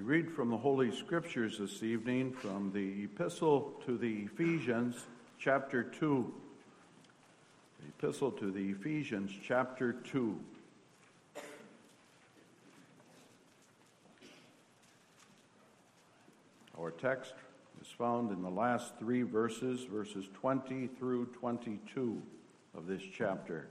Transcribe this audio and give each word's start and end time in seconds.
We 0.00 0.06
read 0.06 0.30
from 0.30 0.48
the 0.48 0.56
Holy 0.56 0.90
Scriptures 0.96 1.58
this 1.58 1.82
evening 1.82 2.32
from 2.32 2.72
the 2.72 3.04
Epistle 3.04 3.74
to 3.84 3.98
the 3.98 4.28
Ephesians, 4.32 4.96
chapter 5.38 5.82
2. 5.82 6.32
The 7.80 8.06
Epistle 8.06 8.30
to 8.32 8.50
the 8.50 8.70
Ephesians, 8.70 9.30
chapter 9.46 9.92
2. 9.92 10.40
Our 16.78 16.92
text 16.92 17.34
is 17.82 17.88
found 17.88 18.32
in 18.32 18.40
the 18.40 18.48
last 18.48 18.98
three 18.98 19.20
verses, 19.20 19.84
verses 19.84 20.24
20 20.32 20.86
through 20.98 21.26
22 21.26 22.22
of 22.74 22.86
this 22.86 23.02
chapter. 23.14 23.68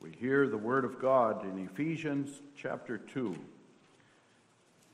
We 0.00 0.12
hear 0.18 0.48
the 0.48 0.56
Word 0.56 0.86
of 0.86 0.98
God 0.98 1.44
in 1.44 1.58
Ephesians 1.58 2.40
chapter 2.56 2.96
2. 2.96 3.36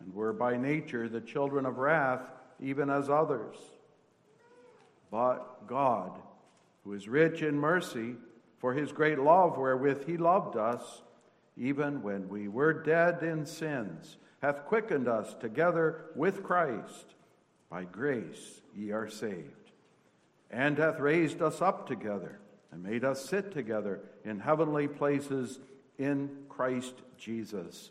and 0.00 0.14
were 0.14 0.32
by 0.32 0.56
nature 0.56 1.08
the 1.08 1.20
children 1.20 1.66
of 1.66 1.78
wrath, 1.78 2.22
even 2.60 2.90
as 2.90 3.08
others. 3.08 3.56
But 5.10 5.66
God, 5.66 6.12
who 6.84 6.92
is 6.92 7.08
rich 7.08 7.42
in 7.42 7.58
mercy, 7.58 8.14
for 8.58 8.72
his 8.72 8.92
great 8.92 9.18
love 9.18 9.56
wherewith 9.56 10.06
he 10.06 10.16
loved 10.16 10.56
us, 10.56 11.02
even 11.56 12.02
when 12.02 12.28
we 12.28 12.48
were 12.48 12.72
dead 12.72 13.22
in 13.22 13.46
sins, 13.46 14.16
hath 14.42 14.66
quickened 14.66 15.08
us 15.08 15.34
together 15.34 16.06
with 16.14 16.42
Christ. 16.42 17.14
By 17.70 17.84
grace 17.84 18.60
ye 18.76 18.92
are 18.92 19.08
saved, 19.08 19.72
and 20.50 20.78
hath 20.78 21.00
raised 21.00 21.42
us 21.42 21.60
up 21.60 21.88
together, 21.88 22.38
and 22.70 22.82
made 22.82 23.04
us 23.04 23.24
sit 23.24 23.52
together 23.52 24.00
in 24.24 24.40
heavenly 24.40 24.86
places 24.86 25.58
in 25.98 26.30
Christ 26.48 26.94
Jesus 27.18 27.90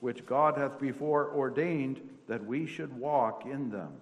which 0.00 0.26
God 0.26 0.56
hath 0.56 0.78
before 0.78 1.32
ordained 1.34 2.00
that 2.28 2.44
we 2.44 2.66
should 2.66 2.92
walk 2.92 3.44
in 3.46 3.70
them. 3.70 3.92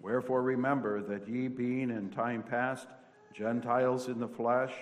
Wherefore 0.00 0.42
remember 0.42 1.02
that 1.02 1.28
ye, 1.28 1.48
being 1.48 1.90
in 1.90 2.10
time 2.10 2.42
past 2.42 2.86
Gentiles 3.34 4.08
in 4.08 4.18
the 4.18 4.28
flesh, 4.28 4.72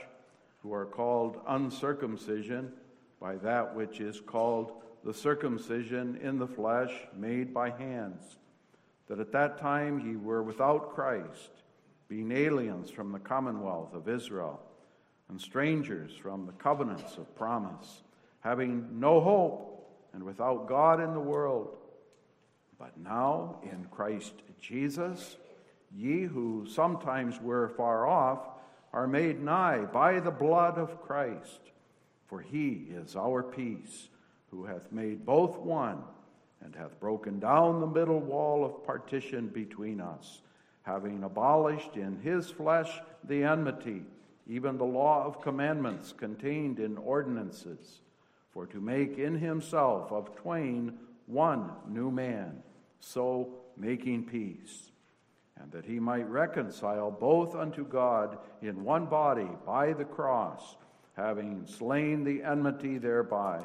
who 0.62 0.72
are 0.72 0.86
called 0.86 1.40
uncircumcision 1.46 2.72
by 3.20 3.36
that 3.36 3.74
which 3.74 4.00
is 4.00 4.20
called 4.20 4.72
the 5.04 5.14
circumcision 5.14 6.18
in 6.22 6.38
the 6.38 6.46
flesh 6.46 6.92
made 7.16 7.52
by 7.52 7.70
hands, 7.70 8.38
that 9.08 9.20
at 9.20 9.32
that 9.32 9.58
time 9.58 10.00
ye 10.00 10.16
were 10.16 10.42
without 10.42 10.94
Christ, 10.94 11.50
being 12.08 12.32
aliens 12.32 12.90
from 12.90 13.12
the 13.12 13.18
commonwealth 13.18 13.94
of 13.94 14.08
Israel, 14.08 14.60
and 15.28 15.40
strangers 15.40 16.12
from 16.14 16.46
the 16.46 16.52
covenants 16.52 17.16
of 17.16 17.34
promise 17.34 18.02
having 18.44 19.00
no 19.00 19.20
hope 19.20 19.73
and 20.14 20.22
without 20.22 20.68
God 20.68 21.00
in 21.00 21.12
the 21.12 21.20
world. 21.20 21.76
But 22.78 22.96
now 22.96 23.58
in 23.64 23.86
Christ 23.90 24.32
Jesus, 24.60 25.36
ye 25.94 26.22
who 26.22 26.66
sometimes 26.70 27.40
were 27.40 27.68
far 27.76 28.06
off 28.06 28.48
are 28.92 29.08
made 29.08 29.42
nigh 29.42 29.80
by 29.80 30.20
the 30.20 30.30
blood 30.30 30.78
of 30.78 31.02
Christ. 31.02 31.60
For 32.26 32.40
he 32.40 32.86
is 32.90 33.16
our 33.16 33.42
peace, 33.42 34.08
who 34.50 34.64
hath 34.64 34.92
made 34.92 35.26
both 35.26 35.58
one, 35.58 36.02
and 36.62 36.74
hath 36.74 37.00
broken 37.00 37.40
down 37.40 37.80
the 37.80 37.86
middle 37.86 38.20
wall 38.20 38.64
of 38.64 38.84
partition 38.84 39.48
between 39.48 40.00
us, 40.00 40.42
having 40.82 41.24
abolished 41.24 41.96
in 41.96 42.20
his 42.20 42.50
flesh 42.50 43.00
the 43.24 43.42
enmity, 43.42 44.02
even 44.46 44.78
the 44.78 44.84
law 44.84 45.24
of 45.24 45.42
commandments 45.42 46.12
contained 46.16 46.78
in 46.78 46.96
ordinances 46.98 48.00
for 48.54 48.66
to 48.66 48.80
make 48.80 49.18
in 49.18 49.36
himself 49.36 50.12
of 50.12 50.34
twain 50.36 50.94
one 51.26 51.70
new 51.88 52.10
man, 52.10 52.62
so 53.00 53.48
making 53.76 54.24
peace, 54.24 54.92
and 55.60 55.72
that 55.72 55.84
he 55.84 55.98
might 55.98 56.28
reconcile 56.30 57.10
both 57.10 57.56
unto 57.56 57.84
God 57.84 58.38
in 58.62 58.84
one 58.84 59.06
body 59.06 59.48
by 59.66 59.92
the 59.92 60.04
cross, 60.04 60.76
having 61.16 61.66
slain 61.66 62.22
the 62.22 62.44
enmity 62.44 62.98
thereby, 62.98 63.60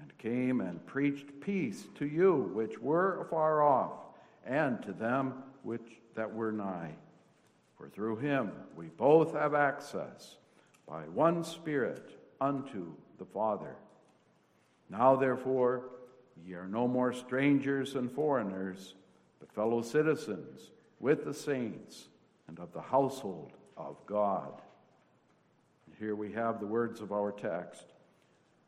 and 0.00 0.16
came 0.18 0.60
and 0.60 0.86
preached 0.86 1.40
peace 1.40 1.84
to 1.96 2.06
you 2.06 2.50
which 2.54 2.78
were 2.78 3.22
afar 3.22 3.60
off, 3.60 3.92
and 4.46 4.80
to 4.84 4.92
them 4.92 5.34
which 5.62 6.00
that 6.14 6.32
were 6.32 6.52
nigh. 6.52 6.94
For 7.76 7.88
through 7.88 8.16
him 8.16 8.52
we 8.76 8.86
both 8.86 9.34
have 9.34 9.54
access 9.54 10.36
by 10.86 11.02
one 11.02 11.42
Spirit 11.42 12.18
unto 12.40 12.94
the 13.20 13.26
Father. 13.26 13.76
Now, 14.88 15.14
therefore, 15.14 15.82
ye 16.44 16.54
are 16.54 16.66
no 16.66 16.88
more 16.88 17.12
strangers 17.12 17.94
and 17.94 18.10
foreigners, 18.10 18.94
but 19.38 19.52
fellow 19.52 19.82
citizens 19.82 20.72
with 20.98 21.24
the 21.24 21.34
saints 21.34 22.08
and 22.48 22.58
of 22.58 22.72
the 22.72 22.80
household 22.80 23.52
of 23.76 23.96
God. 24.06 24.60
Here 26.00 26.16
we 26.16 26.32
have 26.32 26.58
the 26.58 26.66
words 26.66 27.02
of 27.02 27.12
our 27.12 27.30
text. 27.30 27.84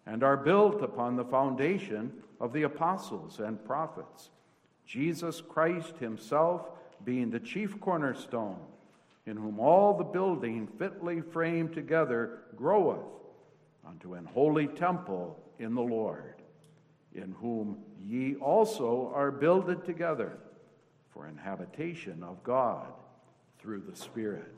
And 0.05 0.23
are 0.23 0.37
built 0.37 0.83
upon 0.83 1.17
the 1.17 1.25
foundation 1.25 2.13
of 2.41 2.53
the 2.53 2.65
apostles 2.65 3.39
and 3.39 3.65
prophets, 3.65 4.31
Jesus 4.84 5.41
Christ 5.41 5.97
Himself 5.99 6.69
being 7.05 7.31
the 7.31 7.41
chief 7.41 7.81
cornerstone, 7.81 8.59
in 9.25 9.37
whom 9.37 9.59
all 9.59 9.97
the 9.97 10.05
building 10.05 10.67
fitly 10.79 11.21
framed 11.21 11.73
together 11.73 12.41
groweth 12.55 12.99
unto 13.87 14.15
an 14.15 14.25
holy 14.25 14.66
temple 14.66 15.38
in 15.59 15.75
the 15.75 15.82
Lord, 15.82 16.34
in 17.15 17.32
whom 17.41 17.78
ye 18.04 18.37
also 18.37 19.12
are 19.15 19.31
builded 19.31 19.84
together 19.84 20.38
for 21.10 21.26
an 21.26 21.37
habitation 21.37 22.22
of 22.22 22.42
God 22.42 22.87
through 23.59 23.82
the 23.88 23.97
Spirit. 23.97 24.54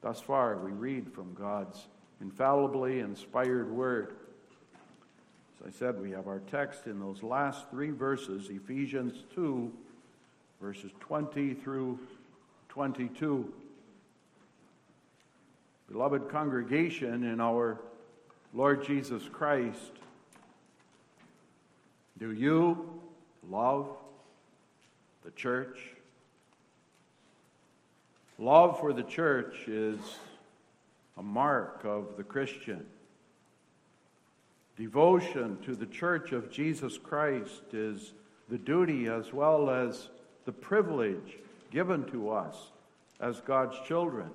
Thus 0.00 0.20
far, 0.20 0.58
we 0.58 0.72
read 0.72 1.12
from 1.12 1.34
God's 1.34 1.88
infallibly 2.20 3.00
inspired 3.00 3.70
word. 3.70 4.16
As 5.60 5.74
I 5.74 5.78
said, 5.78 6.00
we 6.00 6.10
have 6.10 6.26
our 6.26 6.40
text 6.50 6.86
in 6.86 6.98
those 6.98 7.22
last 7.22 7.70
three 7.70 7.90
verses, 7.90 8.48
Ephesians 8.50 9.24
2, 9.34 9.72
verses 10.60 10.90
20 11.00 11.54
through 11.54 11.98
22. 12.68 13.52
Beloved 15.90 16.28
congregation, 16.28 17.24
in 17.24 17.40
our 17.40 17.80
Lord 18.56 18.86
Jesus 18.86 19.24
Christ, 19.32 19.90
do 22.20 22.30
you 22.30 22.88
love 23.50 23.88
the 25.24 25.32
church? 25.32 25.76
Love 28.38 28.78
for 28.78 28.92
the 28.92 29.02
church 29.02 29.66
is 29.66 29.98
a 31.18 31.22
mark 31.22 31.80
of 31.84 32.16
the 32.16 32.22
Christian. 32.22 32.86
Devotion 34.76 35.58
to 35.64 35.74
the 35.74 35.86
church 35.86 36.30
of 36.30 36.48
Jesus 36.48 36.96
Christ 36.96 37.62
is 37.72 38.12
the 38.48 38.58
duty 38.58 39.08
as 39.08 39.32
well 39.32 39.68
as 39.68 40.10
the 40.44 40.52
privilege 40.52 41.38
given 41.72 42.04
to 42.12 42.30
us 42.30 42.54
as 43.18 43.40
God's 43.40 43.76
children. 43.84 44.30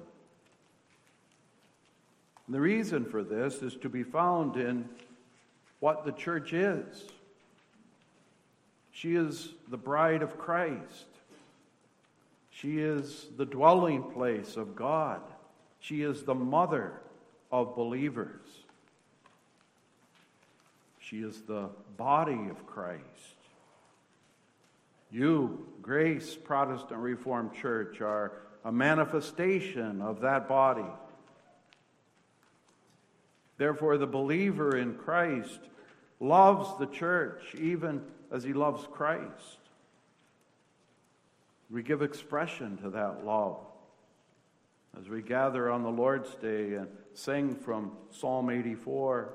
And 2.50 2.56
the 2.56 2.62
reason 2.62 3.06
for 3.06 3.22
this 3.22 3.62
is 3.62 3.76
to 3.76 3.90
be 3.90 4.02
found 4.02 4.58
in 4.58 4.90
what 5.82 6.04
the 6.04 6.12
church 6.12 6.52
is. 6.52 7.04
She 8.92 9.14
is 9.14 9.50
the 9.68 9.78
bride 9.78 10.24
of 10.24 10.36
Christ. 10.40 11.06
She 12.50 12.80
is 12.80 13.28
the 13.38 13.46
dwelling 13.46 14.02
place 14.02 14.58
of 14.58 14.76
God. 14.76 15.22
She 15.80 16.02
is 16.02 16.24
the 16.24 16.34
mother 16.34 16.94
of 17.52 17.76
believers. 17.76 18.42
She 21.00 21.18
is 21.18 21.42
the 21.42 21.70
body 21.98 22.50
of 22.50 22.66
Christ. 22.66 23.04
You, 25.12 25.68
Grace 25.84 26.36
Protestant 26.36 27.00
Reformed 27.00 27.54
Church, 27.54 28.02
are 28.02 28.32
a 28.66 28.72
manifestation 28.72 30.02
of 30.02 30.22
that 30.22 30.50
body. 30.50 30.90
Therefore, 33.60 33.98
the 33.98 34.08
believer 34.08 34.78
in 34.78 34.96
Christ 34.96 35.60
loves 36.22 36.70
the 36.80 36.86
church 36.86 37.54
even 37.60 38.02
as 38.32 38.42
he 38.42 38.54
loves 38.54 38.88
Christ. 38.90 39.60
We 41.70 41.84
give 41.84 42.02
expression 42.02 42.78
to 42.78 42.90
that 42.92 43.26
love 43.26 43.58
as 44.98 45.10
we 45.10 45.22
gather 45.22 45.70
on 45.70 45.84
the 45.84 45.92
Lord's 45.92 46.34
Day 46.36 46.76
and 46.76 46.88
sing 47.14 47.54
from 47.54 47.92
Psalm 48.12 48.50
84. 48.50 49.34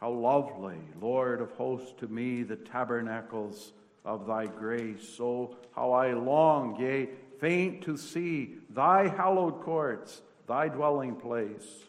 How 0.00 0.10
lovely, 0.10 0.78
Lord 1.00 1.40
of 1.40 1.50
hosts, 1.52 1.92
to 1.98 2.06
me 2.06 2.44
the 2.44 2.54
tabernacles 2.54 3.72
of 4.04 4.28
thy 4.28 4.46
grace. 4.46 5.08
So 5.16 5.56
how 5.74 5.90
I 5.90 6.12
long, 6.12 6.80
yea, 6.80 7.08
faint 7.40 7.82
to 7.82 7.96
see 7.96 8.58
thy 8.70 9.08
hallowed 9.08 9.60
courts, 9.62 10.22
thy 10.46 10.68
dwelling 10.68 11.16
place. 11.16 11.82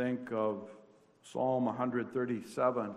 Think 0.00 0.32
of 0.32 0.62
Psalm 1.22 1.66
137, 1.66 2.94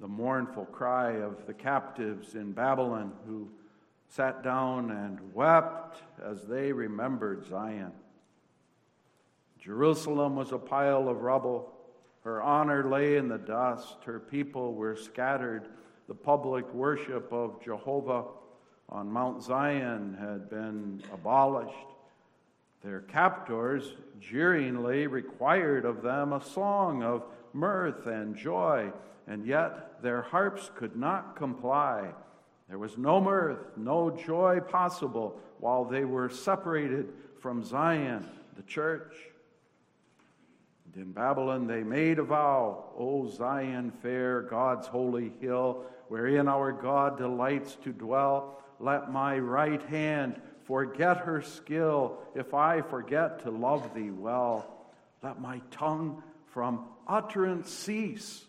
the 0.00 0.08
mournful 0.08 0.64
cry 0.64 1.18
of 1.18 1.46
the 1.46 1.54
captives 1.54 2.34
in 2.34 2.50
Babylon 2.50 3.12
who 3.24 3.48
sat 4.08 4.42
down 4.42 4.90
and 4.90 5.32
wept 5.32 6.02
as 6.20 6.42
they 6.42 6.72
remembered 6.72 7.46
Zion. 7.48 7.92
Jerusalem 9.60 10.34
was 10.34 10.50
a 10.50 10.58
pile 10.58 11.08
of 11.08 11.22
rubble. 11.22 11.72
Her 12.24 12.42
honor 12.42 12.90
lay 12.90 13.16
in 13.16 13.28
the 13.28 13.38
dust. 13.38 13.98
Her 14.04 14.18
people 14.18 14.74
were 14.74 14.96
scattered. 14.96 15.68
The 16.08 16.14
public 16.14 16.74
worship 16.74 17.32
of 17.32 17.62
Jehovah 17.62 18.24
on 18.88 19.08
Mount 19.08 19.40
Zion 19.40 20.16
had 20.18 20.50
been 20.50 21.00
abolished. 21.12 21.93
Their 22.84 23.00
captors 23.00 23.94
jeeringly 24.20 25.06
required 25.06 25.86
of 25.86 26.02
them 26.02 26.34
a 26.34 26.44
song 26.44 27.02
of 27.02 27.24
mirth 27.54 28.06
and 28.06 28.36
joy, 28.36 28.92
and 29.26 29.46
yet 29.46 30.02
their 30.02 30.20
harps 30.20 30.70
could 30.76 30.94
not 30.94 31.34
comply. 31.34 32.10
There 32.68 32.78
was 32.78 32.98
no 32.98 33.22
mirth, 33.22 33.58
no 33.78 34.10
joy 34.10 34.60
possible 34.60 35.40
while 35.60 35.86
they 35.86 36.04
were 36.04 36.28
separated 36.28 37.08
from 37.40 37.64
Zion, 37.64 38.28
the 38.54 38.62
church. 38.62 39.14
And 40.84 41.06
in 41.06 41.12
Babylon 41.12 41.66
they 41.66 41.82
made 41.82 42.18
a 42.18 42.24
vow, 42.24 42.90
O 42.98 43.30
Zion 43.30 43.92
fair, 44.02 44.42
God's 44.42 44.86
holy 44.86 45.32
hill, 45.40 45.84
wherein 46.08 46.48
our 46.48 46.70
God 46.70 47.16
delights 47.16 47.76
to 47.84 47.92
dwell, 47.92 48.62
let 48.78 49.10
my 49.10 49.38
right 49.38 49.82
hand 49.84 50.38
forget 50.66 51.18
her 51.18 51.42
skill 51.42 52.18
if 52.34 52.54
I 52.54 52.80
forget 52.80 53.40
to 53.40 53.50
love 53.50 53.94
thee 53.94 54.10
well. 54.10 54.70
Let 55.22 55.40
my 55.40 55.60
tongue 55.70 56.22
from 56.52 56.86
utterance 57.06 57.70
cease. 57.70 58.44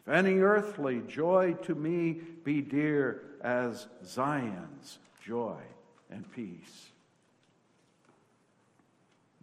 If 0.00 0.12
any 0.12 0.38
earthly 0.38 1.00
joy 1.06 1.54
to 1.62 1.74
me 1.74 2.20
be 2.44 2.60
dear 2.60 3.22
as 3.42 3.86
Zion's 4.04 4.98
joy 5.24 5.58
and 6.10 6.30
peace. 6.32 6.90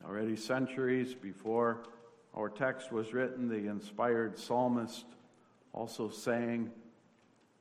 Already 0.06 0.36
centuries 0.36 1.14
before 1.14 1.84
our 2.36 2.50
text 2.50 2.92
was 2.92 3.14
written, 3.14 3.48
the 3.48 3.68
inspired 3.70 4.38
psalmist 4.38 5.06
also 5.74 6.10
sang, 6.10 6.72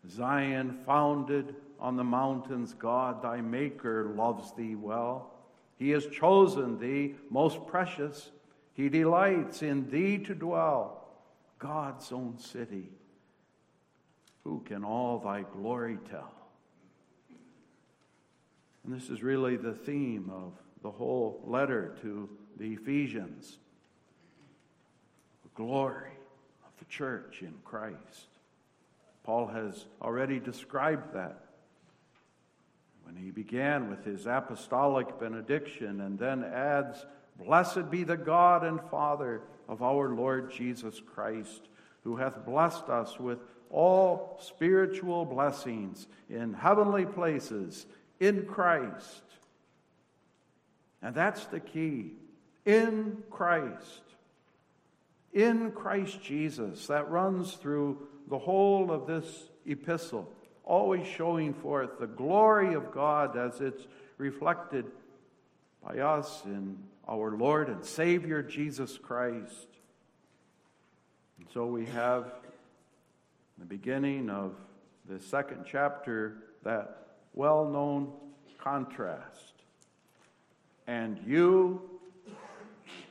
Zion 0.08 0.78
founded 0.86 1.54
on 1.80 1.96
the 1.96 2.04
mountains, 2.04 2.74
God 2.74 3.22
thy 3.22 3.40
Maker 3.40 4.12
loves 4.16 4.52
thee 4.52 4.74
well. 4.74 5.32
He 5.78 5.90
has 5.90 6.06
chosen 6.06 6.78
thee 6.78 7.14
most 7.30 7.66
precious. 7.66 8.30
He 8.74 8.88
delights 8.88 9.62
in 9.62 9.88
thee 9.90 10.18
to 10.18 10.34
dwell, 10.34 11.08
God's 11.58 12.10
own 12.12 12.38
city. 12.38 12.90
Who 14.44 14.60
can 14.60 14.84
all 14.84 15.18
thy 15.18 15.42
glory 15.42 15.98
tell? 16.10 16.32
And 18.84 18.94
this 18.94 19.10
is 19.10 19.22
really 19.22 19.56
the 19.56 19.74
theme 19.74 20.30
of 20.32 20.52
the 20.82 20.90
whole 20.90 21.42
letter 21.44 21.96
to 22.02 22.28
the 22.56 22.72
Ephesians 22.72 23.58
the 25.42 25.62
glory 25.62 26.12
of 26.64 26.72
the 26.78 26.84
church 26.86 27.42
in 27.42 27.54
Christ. 27.64 28.28
Paul 29.24 29.46
has 29.48 29.84
already 30.00 30.40
described 30.40 31.12
that 31.14 31.47
when 33.08 33.16
he 33.16 33.30
began 33.30 33.88
with 33.88 34.04
his 34.04 34.26
apostolic 34.26 35.18
benediction 35.18 36.02
and 36.02 36.18
then 36.18 36.44
adds, 36.44 37.06
Blessed 37.42 37.90
be 37.90 38.04
the 38.04 38.18
God 38.18 38.64
and 38.64 38.78
Father 38.90 39.40
of 39.66 39.82
our 39.82 40.10
Lord 40.10 40.52
Jesus 40.52 41.00
Christ, 41.00 41.70
who 42.04 42.16
hath 42.16 42.44
blessed 42.44 42.90
us 42.90 43.18
with 43.18 43.38
all 43.70 44.38
spiritual 44.42 45.24
blessings 45.24 46.06
in 46.28 46.52
heavenly 46.52 47.06
places 47.06 47.86
in 48.20 48.44
Christ. 48.44 49.22
And 51.00 51.14
that's 51.14 51.46
the 51.46 51.60
key. 51.60 52.12
In 52.66 53.22
Christ. 53.30 54.02
In 55.32 55.70
Christ 55.70 56.22
Jesus. 56.22 56.88
That 56.88 57.10
runs 57.10 57.54
through 57.54 58.06
the 58.28 58.38
whole 58.38 58.92
of 58.92 59.06
this 59.06 59.48
epistle 59.64 60.30
always 60.68 61.06
showing 61.06 61.54
forth 61.54 61.98
the 61.98 62.06
glory 62.06 62.74
of 62.74 62.92
God 62.92 63.36
as 63.36 63.60
it's 63.60 63.86
reflected 64.18 64.84
by 65.82 65.98
us 65.98 66.42
in 66.44 66.76
our 67.08 67.30
Lord 67.30 67.70
and 67.70 67.82
Savior 67.82 68.42
Jesus 68.42 68.98
Christ. 68.98 69.66
And 71.38 71.48
so 71.54 71.64
we 71.66 71.86
have 71.86 72.34
the 73.58 73.64
beginning 73.64 74.28
of 74.28 74.54
the 75.08 75.18
second 75.18 75.64
chapter 75.66 76.36
that 76.64 77.06
well 77.32 77.64
known 77.64 78.12
contrast. 78.58 79.54
And 80.86 81.18
you, 81.26 81.80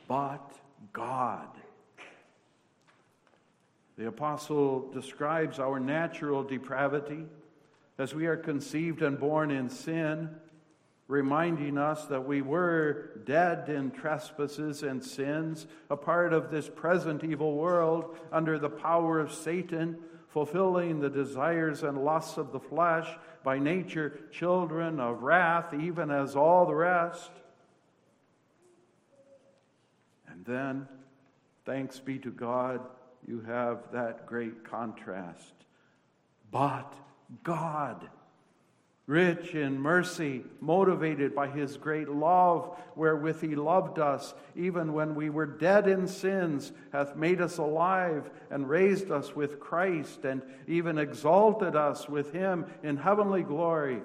but 0.06 0.52
God. 0.92 1.48
The 3.96 4.06
apostle 4.06 4.92
describes 4.92 5.58
our 5.58 5.80
natural 5.80 6.44
depravity 6.44 7.24
as 7.98 8.14
we 8.14 8.26
are 8.26 8.36
conceived 8.36 9.02
and 9.02 9.18
born 9.18 9.50
in 9.50 9.68
sin, 9.68 10.30
reminding 11.08 11.76
us 11.76 12.04
that 12.06 12.26
we 12.26 12.42
were 12.42 13.10
dead 13.24 13.68
in 13.68 13.90
trespasses 13.90 14.82
and 14.82 15.02
sins, 15.02 15.66
a 15.90 15.96
part 15.96 16.32
of 16.32 16.50
this 16.50 16.68
present 16.68 17.24
evil 17.24 17.56
world 17.56 18.16
under 18.30 18.58
the 18.58 18.68
power 18.68 19.18
of 19.18 19.32
Satan, 19.32 19.98
fulfilling 20.28 21.00
the 21.00 21.10
desires 21.10 21.82
and 21.82 22.04
lusts 22.04 22.36
of 22.36 22.52
the 22.52 22.60
flesh, 22.60 23.08
by 23.42 23.58
nature 23.58 24.20
children 24.30 25.00
of 25.00 25.22
wrath, 25.22 25.72
even 25.72 26.10
as 26.10 26.36
all 26.36 26.66
the 26.66 26.74
rest. 26.74 27.30
And 30.28 30.44
then, 30.44 30.86
thanks 31.64 31.98
be 31.98 32.18
to 32.18 32.30
God, 32.30 32.80
you 33.26 33.40
have 33.40 33.78
that 33.92 34.26
great 34.26 34.64
contrast. 34.64 35.54
But 36.50 36.92
God, 37.42 38.08
rich 39.06 39.54
in 39.54 39.80
mercy, 39.80 40.44
motivated 40.60 41.34
by 41.34 41.48
his 41.48 41.76
great 41.76 42.08
love, 42.08 42.76
wherewith 42.94 43.40
he 43.40 43.54
loved 43.54 43.98
us, 43.98 44.34
even 44.54 44.92
when 44.92 45.14
we 45.14 45.30
were 45.30 45.46
dead 45.46 45.88
in 45.88 46.06
sins, 46.06 46.72
hath 46.92 47.16
made 47.16 47.40
us 47.40 47.58
alive 47.58 48.30
and 48.50 48.68
raised 48.68 49.10
us 49.10 49.34
with 49.34 49.60
Christ, 49.60 50.24
and 50.24 50.42
even 50.66 50.98
exalted 50.98 51.74
us 51.76 52.08
with 52.08 52.32
him 52.32 52.66
in 52.82 52.96
heavenly 52.96 53.42
glory. 53.42 54.02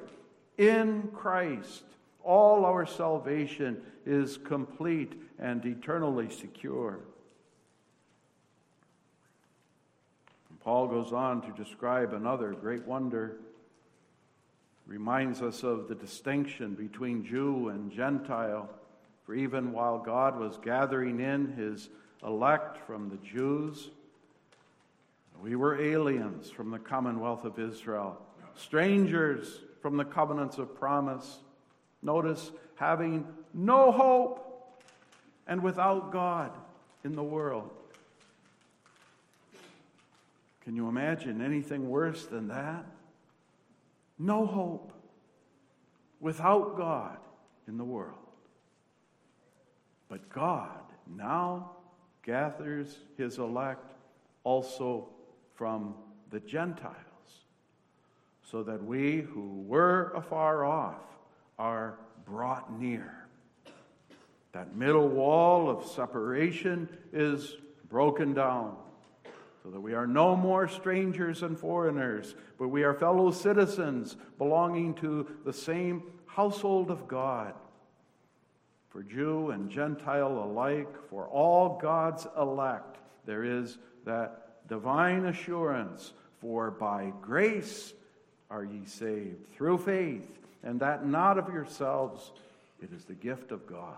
In 0.57 1.09
Christ, 1.13 1.83
all 2.23 2.65
our 2.65 2.85
salvation 2.85 3.81
is 4.05 4.37
complete 4.37 5.13
and 5.39 5.65
eternally 5.65 6.29
secure. 6.29 6.99
Paul 10.63 10.87
goes 10.87 11.11
on 11.11 11.41
to 11.41 11.63
describe 11.63 12.13
another 12.13 12.53
great 12.53 12.85
wonder, 12.85 13.37
reminds 14.87 15.41
us 15.41 15.63
of 15.63 15.87
the 15.89 15.95
distinction 15.95 16.73
between 16.73 17.25
Jew 17.25 17.69
and 17.69 17.91
Gentile. 17.91 18.69
For 19.25 19.35
even 19.35 19.71
while 19.73 19.99
God 19.99 20.39
was 20.39 20.57
gathering 20.57 21.19
in 21.19 21.53
his 21.53 21.89
elect 22.23 22.77
from 22.85 23.09
the 23.09 23.17
Jews, 23.17 23.89
We 25.41 25.57
were 25.57 25.77
aliens 25.77 26.49
from 26.49 26.71
the 26.71 26.79
commonwealth 26.79 27.43
of 27.43 27.59
Israel, 27.59 28.17
strangers 28.55 29.59
from 29.81 29.97
the 29.97 30.05
covenants 30.05 30.57
of 30.57 30.73
promise. 30.73 31.39
Notice, 32.01 32.51
having 32.75 33.27
no 33.53 33.91
hope 33.91 34.79
and 35.45 35.61
without 35.61 36.13
God 36.13 36.51
in 37.03 37.15
the 37.15 37.23
world. 37.23 37.71
Can 40.63 40.75
you 40.75 40.87
imagine 40.87 41.41
anything 41.41 41.89
worse 41.89 42.25
than 42.25 42.47
that? 42.47 42.85
No 44.17 44.45
hope 44.45 44.93
without 46.19 46.77
God 46.77 47.17
in 47.67 47.77
the 47.77 47.83
world. 47.83 48.17
But 50.07 50.29
God 50.29 50.79
now 51.07 51.71
gathers 52.23 52.99
his 53.17 53.39
elect 53.39 53.93
also 54.43 55.09
from 55.55 55.95
the 56.29 56.39
Gentiles, 56.39 56.95
so 58.41 58.63
that 58.63 58.83
we 58.83 59.21
who 59.21 59.63
were 59.67 60.11
afar 60.15 60.65
off 60.65 61.01
are 61.59 61.99
brought 62.25 62.79
near. 62.79 63.27
That 64.53 64.75
middle 64.75 65.09
wall 65.09 65.69
of 65.69 65.85
separation 65.85 66.87
is 67.11 67.57
broken 67.89 68.33
down, 68.33 68.77
so 69.63 69.69
that 69.69 69.79
we 69.79 69.93
are 69.93 70.05
no 70.05 70.35
more 70.35 70.67
strangers 70.67 71.41
and 71.41 71.57
foreigners, 71.57 72.35
but 72.59 72.67
we 72.67 72.83
are 72.83 72.93
fellow 72.93 73.31
citizens 73.31 74.17
belonging 74.37 74.93
to 74.95 75.25
the 75.45 75.53
same 75.53 76.03
household 76.25 76.91
of 76.91 77.07
God. 77.07 77.53
For 78.89 79.01
Jew 79.03 79.51
and 79.51 79.69
Gentile 79.69 80.43
alike, 80.43 80.93
for 81.09 81.27
all 81.27 81.79
God's 81.81 82.27
elect, 82.37 82.97
there 83.25 83.43
is 83.43 83.77
that 84.05 84.67
divine 84.67 85.25
assurance, 85.25 86.11
for 86.41 86.69
by 86.69 87.13
grace 87.21 87.93
are 88.51 88.65
ye 88.65 88.85
saved 88.85 89.49
through 89.55 89.77
faith, 89.77 90.27
and 90.61 90.79
that 90.81 91.07
not 91.07 91.37
of 91.37 91.47
yourselves, 91.53 92.31
it 92.81 92.91
is 92.93 93.05
the 93.05 93.13
gift 93.13 93.51
of 93.51 93.65
God. 93.65 93.95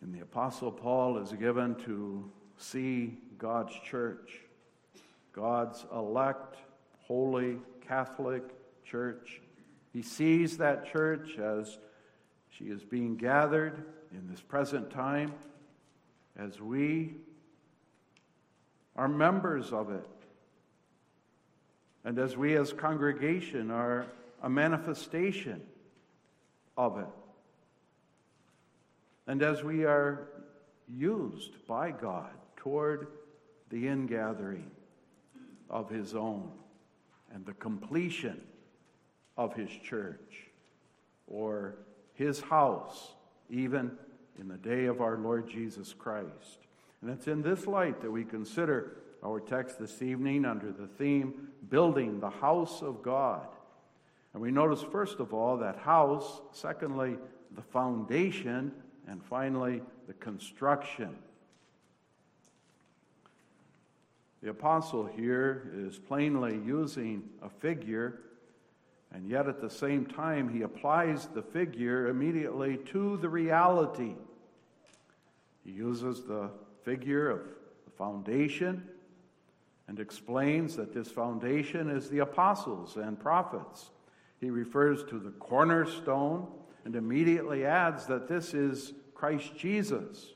And 0.00 0.14
the 0.14 0.20
Apostle 0.20 0.70
Paul 0.70 1.18
is 1.18 1.32
given 1.32 1.74
to 1.84 2.24
see 2.56 3.18
God's 3.42 3.74
church, 3.84 4.38
God's 5.32 5.84
elect, 5.92 6.58
holy, 7.00 7.58
Catholic 7.88 8.44
church. 8.84 9.40
He 9.92 10.00
sees 10.02 10.58
that 10.58 10.92
church 10.92 11.36
as 11.38 11.76
she 12.50 12.66
is 12.66 12.84
being 12.84 13.16
gathered 13.16 13.84
in 14.12 14.28
this 14.30 14.40
present 14.40 14.90
time, 14.90 15.34
as 16.38 16.60
we 16.60 17.14
are 18.94 19.08
members 19.08 19.72
of 19.72 19.90
it. 19.90 20.06
And 22.04 22.20
as 22.20 22.36
we 22.36 22.56
as 22.56 22.72
congregation 22.72 23.72
are 23.72 24.06
a 24.40 24.48
manifestation 24.48 25.62
of 26.76 26.96
it. 26.96 27.06
And 29.26 29.42
as 29.42 29.64
we 29.64 29.84
are 29.84 30.28
used 30.88 31.66
by 31.66 31.90
God 31.90 32.30
toward 32.56 33.08
the 33.72 33.88
ingathering 33.88 34.70
of 35.70 35.88
His 35.88 36.14
own 36.14 36.50
and 37.34 37.44
the 37.46 37.54
completion 37.54 38.40
of 39.36 39.54
His 39.54 39.70
church 39.70 40.50
or 41.26 41.76
His 42.14 42.40
house, 42.40 43.14
even 43.48 43.90
in 44.38 44.46
the 44.46 44.58
day 44.58 44.84
of 44.84 45.00
our 45.00 45.16
Lord 45.16 45.48
Jesus 45.48 45.94
Christ. 45.94 46.58
And 47.00 47.10
it's 47.10 47.26
in 47.26 47.42
this 47.42 47.66
light 47.66 48.00
that 48.02 48.10
we 48.10 48.24
consider 48.24 48.98
our 49.24 49.40
text 49.40 49.78
this 49.78 50.02
evening 50.02 50.44
under 50.44 50.70
the 50.70 50.86
theme 50.86 51.48
Building 51.70 52.20
the 52.20 52.30
House 52.30 52.82
of 52.82 53.02
God. 53.02 53.46
And 54.34 54.42
we 54.42 54.50
notice, 54.50 54.82
first 54.82 55.18
of 55.18 55.32
all, 55.32 55.56
that 55.58 55.76
house, 55.76 56.40
secondly, 56.52 57.16
the 57.54 57.62
foundation, 57.62 58.72
and 59.08 59.22
finally, 59.24 59.82
the 60.06 60.14
construction. 60.14 61.16
The 64.42 64.50
apostle 64.50 65.06
here 65.06 65.70
is 65.72 66.00
plainly 66.00 66.60
using 66.66 67.22
a 67.42 67.48
figure, 67.48 68.22
and 69.12 69.28
yet 69.28 69.46
at 69.46 69.60
the 69.60 69.70
same 69.70 70.04
time, 70.04 70.48
he 70.48 70.62
applies 70.62 71.26
the 71.26 71.42
figure 71.42 72.08
immediately 72.08 72.78
to 72.86 73.18
the 73.18 73.28
reality. 73.28 74.14
He 75.64 75.70
uses 75.70 76.24
the 76.24 76.50
figure 76.84 77.30
of 77.30 77.40
the 77.84 77.92
foundation 77.92 78.82
and 79.86 80.00
explains 80.00 80.74
that 80.74 80.92
this 80.92 81.08
foundation 81.08 81.88
is 81.88 82.10
the 82.10 82.18
apostles 82.18 82.96
and 82.96 83.20
prophets. 83.20 83.90
He 84.40 84.50
refers 84.50 85.04
to 85.04 85.20
the 85.20 85.30
cornerstone 85.30 86.48
and 86.84 86.96
immediately 86.96 87.64
adds 87.64 88.06
that 88.06 88.26
this 88.26 88.54
is 88.54 88.92
Christ 89.14 89.56
Jesus. 89.56 90.34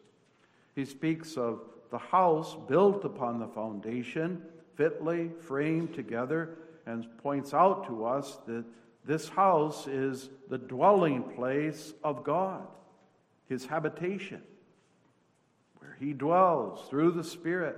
He 0.76 0.84
speaks 0.84 1.36
of 1.36 1.60
the 1.90 1.99
house 1.99 2.57
built 2.69 3.05
upon 3.05 3.38
the 3.38 3.49
foundation, 3.49 4.43
fitly 4.75 5.31
framed 5.40 5.95
together, 5.95 6.57
and 6.87 7.07
points 7.19 7.52
out 7.55 7.87
to 7.87 8.05
us 8.05 8.38
that 8.47 8.64
this 9.05 9.28
house 9.28 9.87
is 9.87 10.31
the 10.49 10.59
dwelling 10.59 11.23
place 11.23 11.95
of 12.02 12.25
God, 12.25 12.66
his 13.49 13.66
habitation 13.66 14.43
where 15.78 15.97
he 16.00 16.12
dwells 16.12 16.88
through 16.88 17.12
the 17.12 17.25
Spirit. 17.25 17.76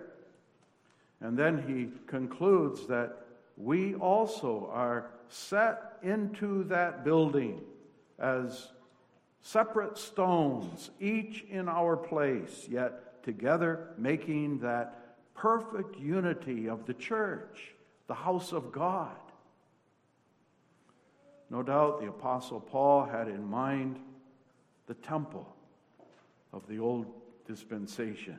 And 1.21 1.37
then 1.37 1.65
he 1.67 1.91
concludes 2.07 2.87
that 2.87 3.17
we 3.57 3.95
also 3.97 4.71
are 4.73 5.11
set 5.29 5.99
into 6.03 6.65
that 6.65 7.05
building 7.05 7.61
as 8.19 8.69
separate 9.43 9.99
stones, 9.99 10.91
each 11.01 11.45
in 11.51 11.69
our 11.69 11.97
place, 11.97 12.67
yet 12.71 13.08
together 13.23 13.91
making 13.97 14.59
that 14.61 15.17
perfect 15.35 15.99
unity 15.99 16.69
of 16.69 16.87
the 16.87 16.95
church, 16.95 17.75
the 18.07 18.15
house 18.15 18.53
of 18.53 18.73
God. 18.73 19.17
No 21.51 21.63
doubt 21.63 22.01
the 22.01 22.09
Apostle 22.09 22.61
Paul 22.61 23.07
had 23.07 23.29
in 23.29 23.45
mind 23.49 23.99
the 24.87 24.95
temple 24.95 25.55
of 26.53 26.67
the 26.67 26.79
Old 26.79 27.07
dispensation. 27.47 28.39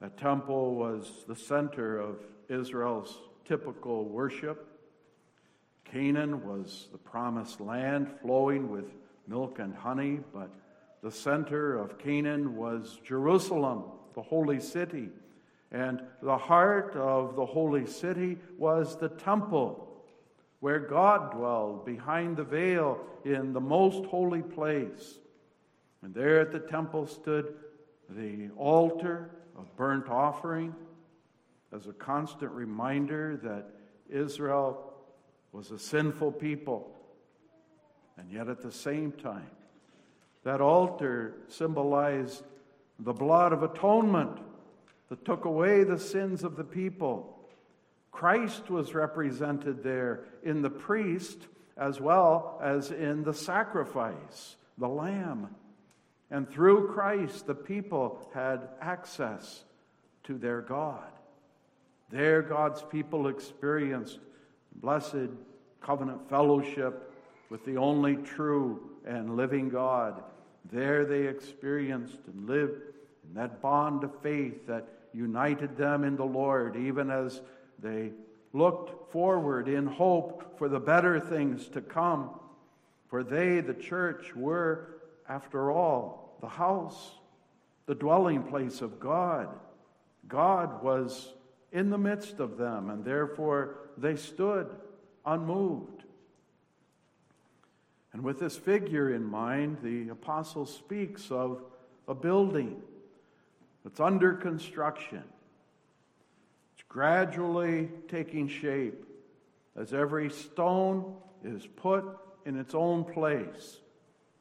The 0.00 0.10
temple 0.10 0.74
was 0.74 1.24
the 1.26 1.36
center 1.36 1.98
of 1.98 2.16
Israel's 2.48 3.18
typical 3.44 4.04
worship. 4.04 4.66
Canaan 5.84 6.46
was 6.46 6.88
the 6.92 6.98
promised 6.98 7.60
land 7.60 8.10
flowing 8.20 8.70
with 8.70 8.92
milk 9.26 9.58
and 9.58 9.74
honey, 9.74 10.20
but 10.34 10.50
the 11.02 11.10
center 11.10 11.76
of 11.78 11.98
Canaan 11.98 12.56
was 12.56 12.98
Jerusalem, 13.04 13.84
the 14.14 14.22
holy 14.22 14.60
city. 14.60 15.10
And 15.70 16.02
the 16.22 16.38
heart 16.38 16.94
of 16.96 17.36
the 17.36 17.46
holy 17.46 17.86
city 17.86 18.38
was 18.56 18.96
the 18.96 19.08
temple, 19.08 20.04
where 20.60 20.78
God 20.78 21.32
dwelled 21.32 21.84
behind 21.84 22.36
the 22.36 22.44
veil 22.44 23.00
in 23.24 23.52
the 23.52 23.60
most 23.60 24.04
holy 24.06 24.42
place. 24.42 25.18
And 26.02 26.14
there 26.14 26.40
at 26.40 26.52
the 26.52 26.60
temple 26.60 27.06
stood 27.06 27.54
the 28.08 28.50
altar 28.56 29.30
of 29.58 29.74
burnt 29.76 30.08
offering 30.08 30.74
as 31.74 31.86
a 31.88 31.92
constant 31.92 32.52
reminder 32.52 33.36
that 33.42 33.66
Israel 34.08 34.94
was 35.52 35.70
a 35.70 35.78
sinful 35.78 36.32
people. 36.32 36.94
And 38.16 38.30
yet 38.30 38.48
at 38.48 38.62
the 38.62 38.72
same 38.72 39.12
time, 39.12 39.50
that 40.46 40.60
altar 40.60 41.34
symbolized 41.48 42.44
the 43.00 43.12
blood 43.12 43.52
of 43.52 43.64
atonement 43.64 44.38
that 45.08 45.24
took 45.24 45.44
away 45.44 45.82
the 45.82 45.98
sins 45.98 46.44
of 46.44 46.54
the 46.54 46.62
people. 46.62 47.36
Christ 48.12 48.70
was 48.70 48.94
represented 48.94 49.82
there 49.82 50.22
in 50.44 50.62
the 50.62 50.70
priest 50.70 51.36
as 51.76 52.00
well 52.00 52.60
as 52.62 52.92
in 52.92 53.24
the 53.24 53.34
sacrifice, 53.34 54.54
the 54.78 54.86
lamb. 54.86 55.48
And 56.30 56.48
through 56.48 56.92
Christ, 56.92 57.48
the 57.48 57.54
people 57.56 58.30
had 58.32 58.68
access 58.80 59.64
to 60.24 60.38
their 60.38 60.60
God. 60.60 61.10
There, 62.10 62.40
God's 62.40 62.84
people 62.84 63.26
experienced 63.26 64.20
blessed 64.76 65.30
covenant 65.80 66.30
fellowship 66.30 67.12
with 67.50 67.64
the 67.64 67.78
only 67.78 68.14
true 68.14 68.90
and 69.04 69.36
living 69.36 69.70
God. 69.70 70.22
There, 70.72 71.04
they 71.04 71.26
experienced 71.26 72.18
and 72.26 72.48
lived 72.48 72.82
in 73.28 73.34
that 73.34 73.60
bond 73.60 74.04
of 74.04 74.20
faith 74.22 74.66
that 74.66 74.88
united 75.12 75.76
them 75.76 76.04
in 76.04 76.16
the 76.16 76.24
Lord, 76.24 76.76
even 76.76 77.10
as 77.10 77.40
they 77.78 78.12
looked 78.52 79.12
forward 79.12 79.68
in 79.68 79.86
hope 79.86 80.58
for 80.58 80.68
the 80.68 80.80
better 80.80 81.20
things 81.20 81.68
to 81.68 81.80
come. 81.80 82.30
For 83.08 83.22
they, 83.22 83.60
the 83.60 83.74
church, 83.74 84.34
were 84.34 84.96
after 85.28 85.70
all, 85.70 86.36
the 86.40 86.48
house, 86.48 87.12
the 87.86 87.94
dwelling 87.94 88.42
place 88.42 88.80
of 88.80 89.00
God, 89.00 89.48
God 90.28 90.82
was 90.82 91.32
in 91.72 91.90
the 91.90 91.98
midst 91.98 92.40
of 92.40 92.56
them, 92.56 92.90
and 92.90 93.04
therefore 93.04 93.76
they 93.96 94.16
stood 94.16 94.68
unmoved. 95.24 95.95
And 98.16 98.24
with 98.24 98.40
this 98.40 98.56
figure 98.56 99.12
in 99.12 99.22
mind, 99.22 99.76
the 99.82 100.08
apostle 100.08 100.64
speaks 100.64 101.30
of 101.30 101.60
a 102.08 102.14
building 102.14 102.80
that's 103.84 104.00
under 104.00 104.32
construction. 104.32 105.22
It's 106.72 106.84
gradually 106.88 107.90
taking 108.08 108.48
shape 108.48 109.04
as 109.78 109.92
every 109.92 110.30
stone 110.30 111.14
is 111.44 111.66
put 111.66 112.06
in 112.46 112.58
its 112.58 112.74
own 112.74 113.04
place, 113.04 113.80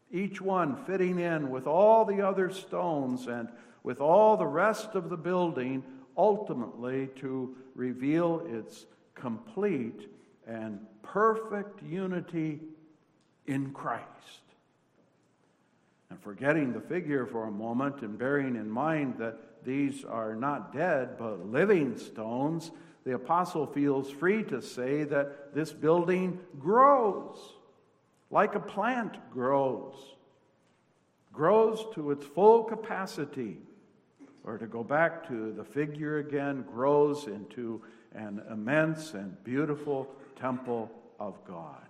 each 0.10 0.39
one 0.39 0.77
fitting 0.86 1.20
in 1.20 1.50
with 1.50 1.67
all 1.67 2.05
the 2.05 2.25
other 2.25 2.50
stones 2.51 3.27
and 3.27 3.50
with 3.84 4.00
all 4.00 4.38
the 4.38 4.48
rest 4.48 4.96
of 4.96 5.10
the 5.10 5.17
building, 5.17 5.84
ultimately 6.15 7.10
to 7.17 7.53
reveal 7.75 8.41
its 8.50 8.86
complete 9.15 10.10
and 10.48 10.79
perfect 11.03 11.84
unity 11.84 12.62
in 13.48 13.72
Christ. 13.72 14.06
And 16.10 16.20
forgetting 16.22 16.74
the 16.74 16.82
figure 16.82 17.25
for 17.25 17.48
a 17.48 17.52
moment 17.52 18.02
and 18.02 18.18
bearing 18.18 18.56
in 18.56 18.70
mind 18.70 19.16
that 19.18 19.64
these 19.66 20.06
are 20.06 20.36
not 20.36 20.74
dead 20.74 21.18
but 21.18 21.52
living 21.52 21.98
stones, 21.98 22.72
the 23.06 23.16
apostle 23.16 23.66
feels 23.68 24.10
free 24.10 24.44
to 24.44 24.62
say 24.62 25.04
that 25.04 25.54
this 25.54 25.72
building 25.72 26.40
grows 26.60 27.38
like 28.32 28.56
a 28.56 28.60
plant 28.60 29.18
grows, 29.32 29.94
grows 31.32 31.86
to 31.94 32.12
its 32.12 32.25
full 32.25 32.64
capacity. 32.64 33.58
Or 34.44 34.58
to 34.58 34.68
go 34.68 34.84
back 34.84 35.28
to 35.30 35.54
the 35.54 35.64
figure 35.64 36.20
again, 36.20 36.66
grows 36.72 37.28
into 37.28 37.82
an 38.14 38.42
immense 38.52 39.14
and 39.14 39.42
beautiful 39.44 40.08
temple 40.40 40.92
of 41.20 41.44
God. 41.46 41.85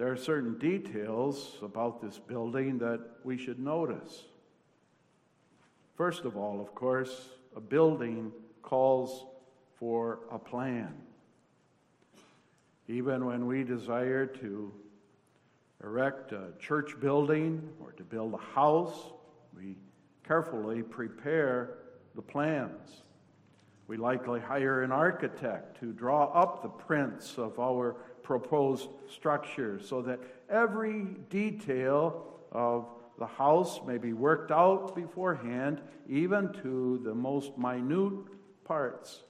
There 0.00 0.10
are 0.10 0.16
certain 0.16 0.56
details 0.56 1.58
about 1.60 2.00
this 2.00 2.18
building 2.18 2.78
that 2.78 3.00
we 3.22 3.36
should 3.36 3.58
notice. 3.58 4.24
First 5.94 6.24
of 6.24 6.38
all, 6.38 6.58
of 6.58 6.74
course, 6.74 7.28
a 7.54 7.60
building 7.60 8.32
calls 8.62 9.26
for 9.78 10.20
a 10.32 10.38
plan. 10.38 10.94
Even 12.88 13.26
when 13.26 13.46
we 13.46 13.62
desire 13.62 14.24
to 14.24 14.72
erect 15.84 16.32
a 16.32 16.54
church 16.58 16.98
building 16.98 17.68
or 17.78 17.92
to 17.92 18.02
build 18.02 18.32
a 18.32 18.54
house, 18.54 19.12
we 19.54 19.76
carefully 20.26 20.82
prepare 20.82 21.76
the 22.14 22.22
plans. 22.22 23.02
We 23.86 23.98
likely 23.98 24.40
hire 24.40 24.82
an 24.82 24.92
architect 24.92 25.78
to 25.80 25.92
draw 25.92 26.32
up 26.32 26.62
the 26.62 26.70
prints 26.70 27.36
of 27.36 27.58
our 27.58 27.96
proposed 28.30 28.88
structure 29.08 29.80
so 29.82 30.00
that 30.00 30.20
every 30.48 31.02
detail 31.30 32.24
of 32.52 32.86
the 33.18 33.26
house 33.26 33.80
may 33.84 33.98
be 33.98 34.12
worked 34.12 34.52
out 34.52 34.94
beforehand, 34.94 35.80
even 36.08 36.52
to 36.52 37.00
the 37.02 37.12
most 37.12 37.58
minute 37.58 38.22
parts. 38.62 39.24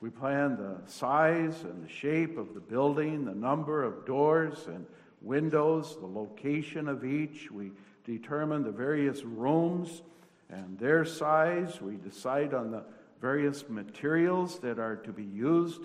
We 0.00 0.10
plan 0.10 0.56
the 0.56 0.88
size 0.88 1.64
and 1.64 1.84
the 1.84 1.88
shape 1.88 2.38
of 2.38 2.54
the 2.54 2.60
building, 2.60 3.24
the 3.24 3.34
number 3.34 3.82
of 3.82 4.06
doors 4.06 4.68
and 4.68 4.86
windows, 5.20 5.96
the 5.98 6.06
location 6.06 6.86
of 6.86 7.04
each. 7.04 7.50
We 7.50 7.72
determine 8.04 8.62
the 8.62 8.70
various 8.70 9.24
rooms 9.24 10.02
and 10.48 10.78
their 10.78 11.04
size. 11.04 11.80
We 11.80 11.96
decide 11.96 12.54
on 12.54 12.70
the 12.70 12.84
various 13.20 13.68
materials 13.68 14.60
that 14.60 14.78
are 14.78 14.94
to 14.94 15.12
be 15.12 15.24
used 15.24 15.80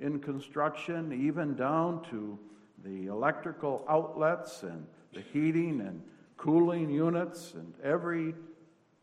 in 0.00 0.18
construction, 0.18 1.12
even 1.26 1.54
down 1.54 2.04
to 2.10 2.38
the 2.84 3.06
electrical 3.06 3.84
outlets 3.88 4.62
and 4.62 4.86
the 5.14 5.22
heating 5.32 5.80
and 5.80 6.02
cooling 6.36 6.90
units 6.90 7.54
and 7.54 7.72
every 7.82 8.34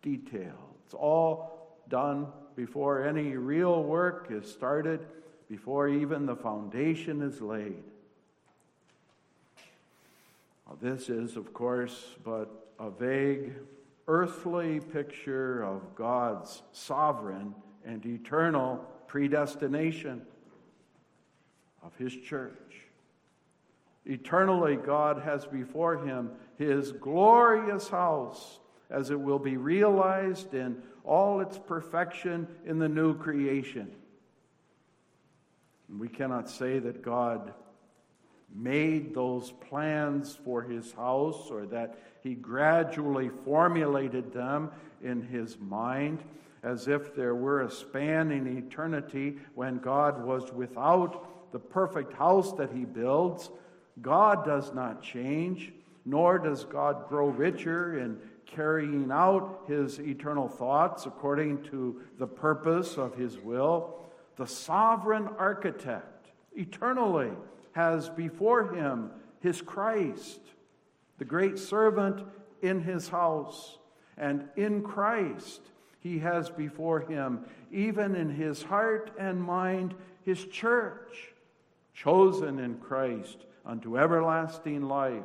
detail. 0.02 0.76
It's 0.86 0.94
all 0.94 1.78
done 1.90 2.28
before 2.56 3.06
any 3.08 3.36
real 3.36 3.84
work 3.84 4.28
is 4.30 4.50
started, 4.50 5.06
before 5.50 5.88
even 5.88 6.26
the 6.26 6.36
foundation 6.36 7.22
is 7.22 7.42
laid. 7.42 7.84
Now, 10.68 10.78
this 10.82 11.10
is, 11.10 11.36
of 11.36 11.54
course, 11.54 12.16
but 12.24 12.50
a 12.80 12.90
vague 12.90 13.54
earthly 14.08 14.80
picture 14.80 15.64
of 15.64 15.96
God's 15.96 16.62
sovereign 16.72 17.56
and 17.86 18.06
eternal 18.06 18.78
predestination 19.08 20.22
of 21.84 21.96
His 21.98 22.16
church. 22.16 22.58
Eternally, 24.06 24.76
God 24.76 25.22
has 25.22 25.46
before 25.46 26.06
Him 26.06 26.32
His 26.58 26.92
glorious 26.92 27.88
house 27.90 28.60
as 28.90 29.10
it 29.10 29.20
will 29.20 29.40
be 29.40 29.58
realized 29.58 30.54
in 30.54 30.82
all 31.04 31.42
its 31.42 31.58
perfection 31.58 32.48
in 32.66 32.80
the 32.80 32.88
new 32.88 33.18
creation. 33.18 33.92
we 36.00 36.08
cannot 36.08 36.50
say 36.50 36.80
that 36.80 37.04
God 37.04 37.54
made 38.56 39.14
those 39.14 39.52
plans 39.70 40.38
for 40.46 40.62
his 40.62 40.92
house 40.94 41.50
or 41.50 41.66
that 41.66 41.98
he 42.22 42.36
gradually 42.36 43.30
formulated 43.44 44.32
them 44.32 44.72
in 45.04 45.22
his 45.22 45.58
mind 45.60 46.24
as 46.62 46.88
if 46.88 47.16
there 47.16 47.36
were 47.36 47.62
a 47.62 47.72
span 47.72 48.32
in 48.32 48.58
eternity 48.58 49.38
when 49.56 49.80
God 49.80 50.24
was 50.24 50.52
without 50.54 51.28
the 51.54 51.60
perfect 51.60 52.12
house 52.12 52.52
that 52.54 52.72
he 52.74 52.84
builds. 52.84 53.50
God 54.02 54.44
does 54.44 54.74
not 54.74 55.02
change, 55.02 55.72
nor 56.04 56.38
does 56.40 56.66
God 56.66 57.08
grow 57.08 57.28
richer 57.28 57.98
in 58.00 58.18
carrying 58.46 59.10
out 59.12 59.64
his 59.68 60.00
eternal 60.00 60.50
thoughts 60.50 61.06
according 61.06 61.64
to 61.64 62.02
the 62.20 62.28
purpose 62.28 62.98
of 62.98 63.16
his 63.16 63.38
will. 63.38 64.02
The 64.36 64.48
sovereign 64.48 65.30
architect 65.38 66.28
eternally 66.56 67.32
has 67.72 68.10
before 68.10 68.74
him 68.74 69.12
his 69.40 69.62
Christ, 69.62 70.40
the 71.18 71.26
great 71.26 71.60
servant 71.60 72.26
in 72.62 72.82
his 72.82 73.10
house. 73.10 73.78
And 74.18 74.48
in 74.56 74.82
Christ, 74.82 75.62
he 76.00 76.20
has 76.20 76.50
before 76.50 77.02
him, 77.02 77.46
even 77.72 78.16
in 78.16 78.30
his 78.30 78.64
heart 78.64 79.12
and 79.20 79.42
mind, 79.42 79.94
his 80.24 80.46
church, 80.46 81.33
chosen 81.94 82.60
in 82.60 82.76
Christ 82.76 83.46
unto 83.66 83.98
everlasting 83.98 84.84
life. 84.88 85.24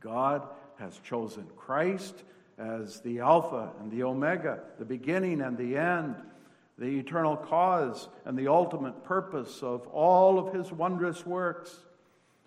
God 0.00 0.46
has 0.78 0.98
chosen 0.98 1.46
Christ 1.56 2.24
as 2.58 3.00
the 3.00 3.20
Alpha 3.20 3.70
and 3.80 3.90
the 3.90 4.02
Omega, 4.02 4.60
the 4.78 4.84
beginning 4.84 5.40
and 5.40 5.56
the 5.56 5.76
end, 5.76 6.16
the 6.78 6.98
eternal 6.98 7.36
cause 7.36 8.08
and 8.24 8.36
the 8.36 8.48
ultimate 8.48 9.04
purpose 9.04 9.62
of 9.62 9.86
all 9.88 10.38
of 10.38 10.54
his 10.54 10.72
wondrous 10.72 11.24
works. 11.24 11.80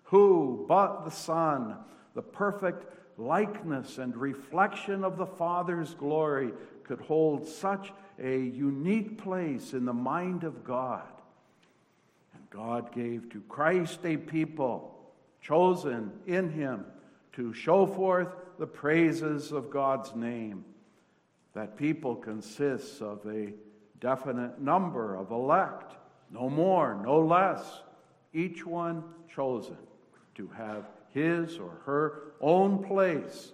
Who 0.04 0.64
but 0.68 1.04
the 1.04 1.10
Son, 1.10 1.76
the 2.14 2.22
perfect 2.22 2.86
likeness 3.18 3.98
and 3.98 4.16
reflection 4.16 5.04
of 5.04 5.16
the 5.16 5.26
Father's 5.26 5.94
glory, 5.94 6.52
could 6.84 7.00
hold 7.00 7.46
such 7.46 7.92
a 8.18 8.38
unique 8.38 9.18
place 9.18 9.72
in 9.72 9.84
the 9.84 9.92
mind 9.92 10.44
of 10.44 10.64
God? 10.64 11.02
God 12.50 12.92
gave 12.92 13.30
to 13.30 13.40
Christ 13.42 14.00
a 14.04 14.16
people 14.16 14.94
chosen 15.40 16.12
in 16.26 16.50
him 16.50 16.84
to 17.34 17.52
show 17.52 17.86
forth 17.86 18.28
the 18.58 18.66
praises 18.66 19.52
of 19.52 19.70
God's 19.70 20.14
name. 20.14 20.64
That 21.54 21.76
people 21.76 22.16
consists 22.16 23.00
of 23.00 23.24
a 23.26 23.52
definite 24.00 24.60
number 24.60 25.16
of 25.16 25.30
elect, 25.30 25.94
no 26.30 26.48
more, 26.48 27.00
no 27.02 27.20
less, 27.20 27.82
each 28.32 28.64
one 28.64 29.02
chosen 29.34 29.76
to 30.34 30.48
have 30.48 30.84
his 31.12 31.58
or 31.58 31.78
her 31.84 32.32
own 32.40 32.84
place 32.84 33.52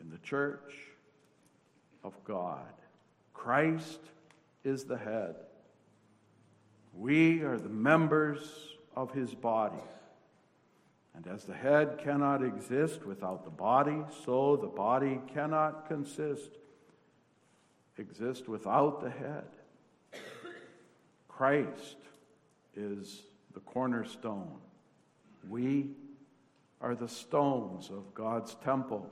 in 0.00 0.10
the 0.10 0.18
church 0.18 0.74
of 2.02 2.12
God. 2.24 2.66
Christ 3.34 4.00
is 4.64 4.84
the 4.84 4.96
head. 4.96 5.36
We 6.94 7.42
are 7.42 7.58
the 7.58 7.68
members 7.68 8.40
of 8.94 9.12
his 9.12 9.34
body. 9.34 9.82
And 11.14 11.26
as 11.26 11.44
the 11.44 11.54
head 11.54 11.98
cannot 11.98 12.42
exist 12.42 13.04
without 13.04 13.44
the 13.44 13.50
body, 13.50 14.02
so 14.24 14.56
the 14.56 14.66
body 14.66 15.20
cannot 15.32 15.86
consist, 15.88 16.50
exist 17.98 18.48
without 18.48 19.00
the 19.02 19.10
head. 19.10 19.44
Christ 21.28 21.96
is 22.74 23.22
the 23.52 23.60
cornerstone. 23.60 24.58
We 25.48 25.90
are 26.80 26.94
the 26.94 27.08
stones 27.08 27.90
of 27.90 28.14
God's 28.14 28.54
temple. 28.56 29.08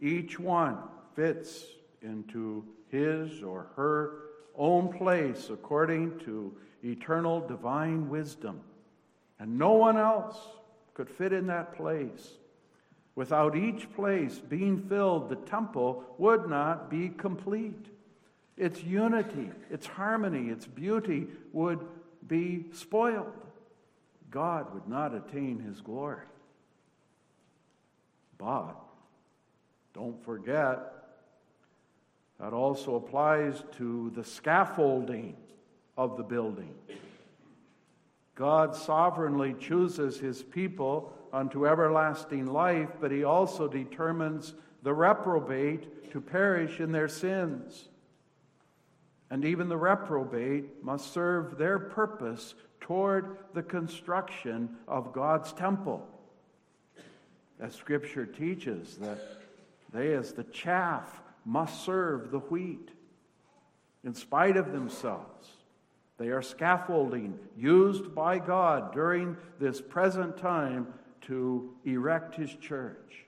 Each 0.00 0.38
one 0.38 0.78
fits 1.14 1.64
into 2.02 2.64
his 2.90 3.42
or 3.42 3.68
her 3.76 4.31
own 4.56 4.92
place 4.92 5.48
according 5.50 6.18
to 6.20 6.54
eternal 6.84 7.46
divine 7.46 8.08
wisdom. 8.08 8.60
And 9.38 9.58
no 9.58 9.72
one 9.72 9.96
else 9.96 10.36
could 10.94 11.08
fit 11.08 11.32
in 11.32 11.46
that 11.48 11.76
place. 11.76 12.34
Without 13.14 13.56
each 13.56 13.92
place 13.94 14.38
being 14.38 14.78
filled, 14.88 15.28
the 15.28 15.36
temple 15.36 16.04
would 16.18 16.48
not 16.48 16.90
be 16.90 17.08
complete. 17.08 17.86
Its 18.56 18.82
unity, 18.82 19.50
its 19.70 19.86
harmony, 19.86 20.50
its 20.50 20.66
beauty 20.66 21.26
would 21.52 21.80
be 22.26 22.66
spoiled. 22.72 23.32
God 24.30 24.72
would 24.72 24.88
not 24.88 25.14
attain 25.14 25.58
his 25.58 25.80
glory. 25.80 26.24
But 28.38 28.76
don't 29.94 30.22
forget, 30.24 31.01
that 32.42 32.52
also 32.52 32.96
applies 32.96 33.62
to 33.76 34.10
the 34.16 34.24
scaffolding 34.24 35.36
of 35.96 36.16
the 36.16 36.24
building. 36.24 36.74
God 38.34 38.74
sovereignly 38.74 39.54
chooses 39.60 40.18
his 40.18 40.42
people 40.42 41.12
unto 41.32 41.68
everlasting 41.68 42.46
life, 42.46 42.88
but 43.00 43.12
he 43.12 43.22
also 43.22 43.68
determines 43.68 44.54
the 44.82 44.92
reprobate 44.92 46.10
to 46.10 46.20
perish 46.20 46.80
in 46.80 46.90
their 46.90 47.06
sins. 47.06 47.88
And 49.30 49.44
even 49.44 49.68
the 49.68 49.76
reprobate 49.76 50.82
must 50.82 51.12
serve 51.12 51.56
their 51.56 51.78
purpose 51.78 52.56
toward 52.80 53.36
the 53.54 53.62
construction 53.62 54.68
of 54.88 55.12
God's 55.12 55.52
temple. 55.52 56.04
As 57.60 57.72
Scripture 57.72 58.26
teaches, 58.26 58.96
that 58.96 59.20
they, 59.92 60.14
as 60.14 60.32
the 60.32 60.44
chaff, 60.44 61.21
must 61.44 61.84
serve 61.84 62.30
the 62.30 62.38
wheat 62.38 62.90
in 64.04 64.14
spite 64.14 64.56
of 64.56 64.72
themselves. 64.72 65.48
They 66.18 66.28
are 66.28 66.42
scaffolding 66.42 67.38
used 67.56 68.14
by 68.14 68.38
God 68.38 68.92
during 68.92 69.36
this 69.58 69.80
present 69.80 70.36
time 70.36 70.86
to 71.22 71.74
erect 71.84 72.34
His 72.34 72.54
church. 72.56 73.24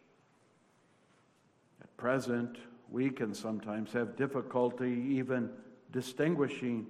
At 1.81 1.97
present, 1.97 2.59
we 2.91 3.11
can 3.11 3.35
sometimes 3.35 3.93
have 3.93 4.17
difficulty 4.17 5.07
even 5.11 5.51
distinguishing 5.93 6.87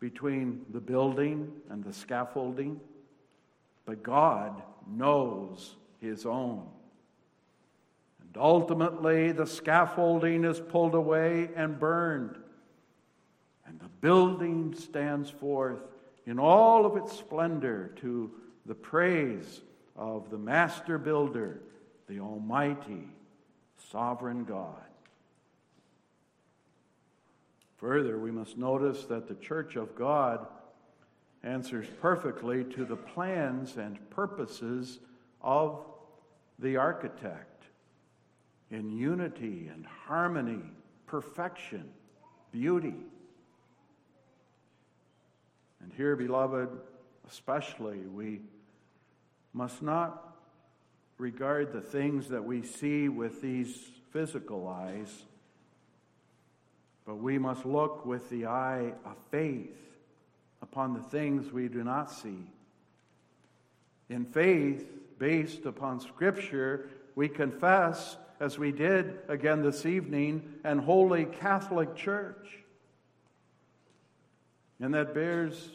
between 0.00 0.64
the 0.72 0.80
building 0.80 1.52
and 1.70 1.84
the 1.84 1.92
scaffolding, 1.92 2.80
but 3.84 4.02
God 4.02 4.62
knows 4.88 5.76
His 6.00 6.26
own. 6.26 6.66
And 8.36 8.44
ultimately, 8.44 9.32
the 9.32 9.46
scaffolding 9.46 10.44
is 10.44 10.60
pulled 10.60 10.94
away 10.94 11.48
and 11.56 11.80
burned, 11.80 12.36
and 13.64 13.80
the 13.80 13.88
building 14.02 14.74
stands 14.74 15.30
forth 15.30 15.80
in 16.26 16.38
all 16.38 16.84
of 16.84 16.98
its 16.98 17.16
splendor 17.16 17.94
to 18.02 18.30
the 18.66 18.74
praise 18.74 19.62
of 19.96 20.28
the 20.28 20.36
master 20.36 20.98
builder, 20.98 21.62
the 22.08 22.20
Almighty, 22.20 23.08
sovereign 23.90 24.44
God. 24.44 24.84
Further, 27.78 28.18
we 28.18 28.30
must 28.30 28.58
notice 28.58 29.06
that 29.06 29.28
the 29.28 29.36
church 29.36 29.76
of 29.76 29.96
God 29.96 30.46
answers 31.42 31.86
perfectly 32.02 32.64
to 32.64 32.84
the 32.84 32.96
plans 32.96 33.78
and 33.78 33.98
purposes 34.10 34.98
of 35.40 35.86
the 36.58 36.76
architect 36.76 37.55
in 38.70 38.90
unity 38.90 39.70
and 39.72 39.86
harmony, 40.06 40.62
perfection, 41.06 41.88
beauty. 42.52 42.94
And 45.82 45.92
here, 45.96 46.16
beloved, 46.16 46.68
especially, 47.28 47.98
we 47.98 48.40
must 49.52 49.82
not 49.82 50.36
regard 51.18 51.72
the 51.72 51.80
things 51.80 52.28
that 52.28 52.44
we 52.44 52.62
see 52.62 53.08
with 53.08 53.40
these 53.40 53.76
physical 54.12 54.66
eyes, 54.68 55.24
but 57.06 57.16
we 57.16 57.38
must 57.38 57.64
look 57.64 58.04
with 58.04 58.28
the 58.30 58.46
eye 58.46 58.92
of 59.04 59.16
faith 59.30 59.76
upon 60.60 60.92
the 60.92 61.00
things 61.00 61.52
we 61.52 61.68
do 61.68 61.84
not 61.84 62.10
see. 62.10 62.50
In 64.08 64.24
faith, 64.24 64.84
based 65.18 65.66
upon 65.66 66.00
Scripture, 66.00 66.90
we 67.16 67.28
confess 67.28 68.16
as 68.38 68.58
we 68.58 68.70
did 68.70 69.18
again 69.28 69.62
this 69.62 69.86
evening, 69.86 70.42
an 70.62 70.78
Holy 70.78 71.24
Catholic 71.24 71.96
Church. 71.96 72.58
And 74.78 74.92
that 74.92 75.14
bears 75.14 75.70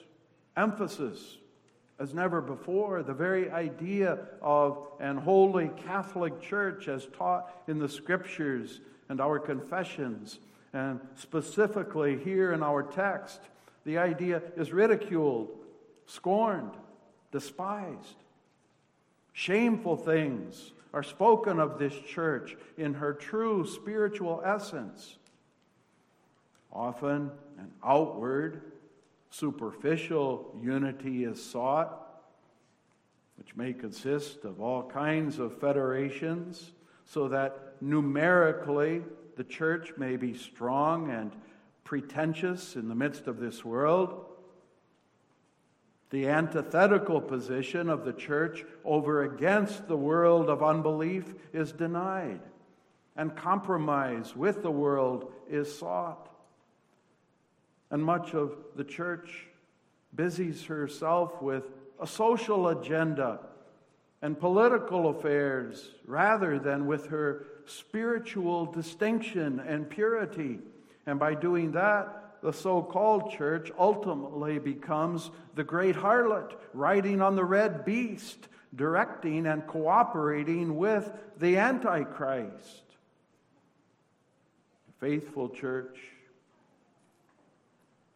emphasis 0.55 1.37
as 1.99 2.13
never 2.13 2.39
before. 2.39 3.01
The 3.01 3.15
very 3.15 3.49
idea 3.49 4.19
of 4.41 4.87
an 4.99 5.17
holy 5.17 5.71
Catholic 5.85 6.39
Church 6.39 6.87
as 6.87 7.07
taught 7.17 7.51
in 7.67 7.79
the 7.79 7.89
Scriptures 7.89 8.79
and 9.09 9.19
our 9.19 9.39
confessions, 9.39 10.39
and 10.73 10.99
specifically 11.15 12.19
here 12.19 12.53
in 12.53 12.61
our 12.61 12.83
text, 12.83 13.41
the 13.83 13.97
idea 13.97 14.43
is 14.55 14.71
ridiculed, 14.71 15.49
scorned, 16.05 16.71
despised. 17.31 18.15
Shameful 19.33 19.97
things 19.97 20.71
are 20.93 21.03
spoken 21.03 21.59
of 21.59 21.79
this 21.79 21.93
church 22.07 22.57
in 22.77 22.95
her 22.95 23.13
true 23.13 23.65
spiritual 23.65 24.41
essence. 24.45 25.17
Often 26.71 27.31
an 27.57 27.71
outward, 27.83 28.61
superficial 29.29 30.55
unity 30.61 31.23
is 31.23 31.43
sought, 31.43 31.97
which 33.37 33.55
may 33.55 33.73
consist 33.73 34.43
of 34.43 34.61
all 34.61 34.83
kinds 34.83 35.39
of 35.39 35.59
federations, 35.59 36.71
so 37.05 37.27
that 37.29 37.75
numerically 37.81 39.01
the 39.35 39.43
church 39.43 39.93
may 39.97 40.17
be 40.17 40.33
strong 40.33 41.09
and 41.09 41.31
pretentious 41.83 42.75
in 42.75 42.87
the 42.87 42.95
midst 42.95 43.27
of 43.27 43.39
this 43.39 43.65
world. 43.65 44.30
The 46.11 46.27
antithetical 46.27 47.21
position 47.21 47.89
of 47.89 48.05
the 48.05 48.13
church 48.13 48.65
over 48.83 49.23
against 49.23 49.87
the 49.87 49.97
world 49.97 50.49
of 50.49 50.61
unbelief 50.61 51.33
is 51.53 51.71
denied, 51.71 52.41
and 53.15 53.35
compromise 53.35 54.35
with 54.35 54.61
the 54.61 54.71
world 54.71 55.31
is 55.49 55.73
sought. 55.73 56.29
And 57.89 58.03
much 58.03 58.33
of 58.33 58.55
the 58.75 58.83
church 58.83 59.47
busies 60.13 60.65
herself 60.65 61.41
with 61.41 61.63
a 61.99 62.07
social 62.07 62.67
agenda 62.67 63.39
and 64.21 64.39
political 64.39 65.09
affairs 65.09 65.91
rather 66.05 66.59
than 66.59 66.87
with 66.87 67.07
her 67.07 67.45
spiritual 67.65 68.65
distinction 68.65 69.59
and 69.59 69.89
purity. 69.89 70.59
And 71.05 71.19
by 71.19 71.35
doing 71.35 71.71
that, 71.71 72.20
the 72.41 72.51
so 72.51 72.81
called 72.81 73.31
church 73.31 73.71
ultimately 73.77 74.59
becomes 74.59 75.29
the 75.55 75.63
great 75.63 75.95
harlot 75.95 76.53
riding 76.73 77.21
on 77.21 77.35
the 77.35 77.45
red 77.45 77.85
beast, 77.85 78.47
directing 78.75 79.45
and 79.45 79.65
cooperating 79.67 80.75
with 80.77 81.11
the 81.37 81.57
Antichrist. 81.57 82.83
The 84.87 85.07
faithful 85.07 85.49
church 85.49 85.97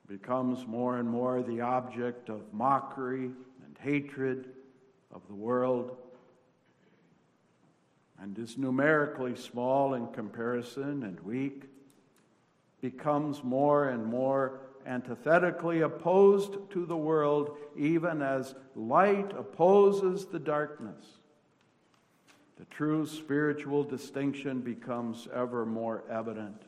becomes 0.07 0.65
more 0.67 0.97
and 0.97 1.09
more 1.09 1.41
the 1.41 1.61
object 1.61 2.29
of 2.29 2.41
mockery 2.53 3.25
and 3.25 3.77
hatred 3.79 4.49
of 5.11 5.21
the 5.27 5.35
world 5.35 5.97
and 8.21 8.37
is 8.39 8.57
numerically 8.57 9.35
small 9.35 9.93
in 9.93 10.07
comparison 10.07 11.03
and 11.03 11.19
weak 11.21 11.63
becomes 12.91 13.43
more 13.43 13.89
and 13.89 14.05
more 14.05 14.59
antithetically 14.85 15.81
opposed 15.81 16.55
to 16.69 16.85
the 16.85 16.95
world, 16.95 17.57
even 17.75 18.21
as 18.21 18.53
light 18.75 19.31
opposes 19.35 20.27
the 20.27 20.37
darkness. 20.37 21.03
The 22.59 22.65
true 22.65 23.07
spiritual 23.07 23.83
distinction 23.83 24.59
becomes 24.59 25.27
ever 25.33 25.65
more 25.65 26.03
evident. 26.11 26.61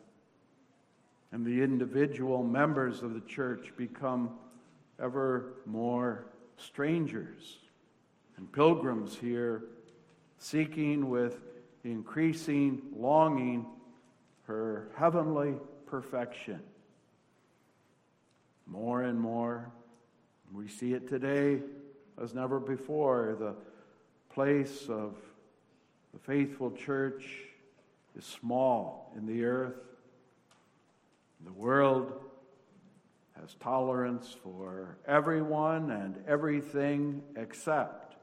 And 1.32 1.46
the 1.46 1.62
individual 1.62 2.44
members 2.44 3.04
of 3.04 3.14
the 3.14 3.22
church 3.22 3.72
become 3.78 4.32
ever 5.00 5.54
more 5.68 6.26
strangers 6.58 7.60
and 8.38 8.52
pilgrims 8.52 9.16
here, 9.16 9.66
seeking 10.40 11.12
with 11.12 11.38
increasing 11.84 12.82
longing 12.96 13.68
her 14.48 14.88
heavenly 14.96 15.54
perfection. 15.88 16.62
More 18.66 19.04
and 19.04 19.20
more, 19.20 19.72
we 20.54 20.68
see 20.68 20.94
it 20.94 21.08
today 21.08 21.62
as 22.22 22.34
never 22.34 22.60
before. 22.60 23.36
The 23.40 23.56
place 24.34 24.88
of 24.90 25.16
the 26.14 26.20
faithful 26.20 26.72
church 26.72 27.26
is 28.18 28.26
small 28.26 29.14
in 29.18 29.26
the 29.26 29.46
earth. 29.46 29.80
The 31.46 31.54
world 31.54 32.14
has 33.40 33.54
tolerance 33.60 34.36
for 34.44 34.98
everyone 35.08 35.92
and 35.92 36.18
everything 36.28 37.22
except 37.36 38.16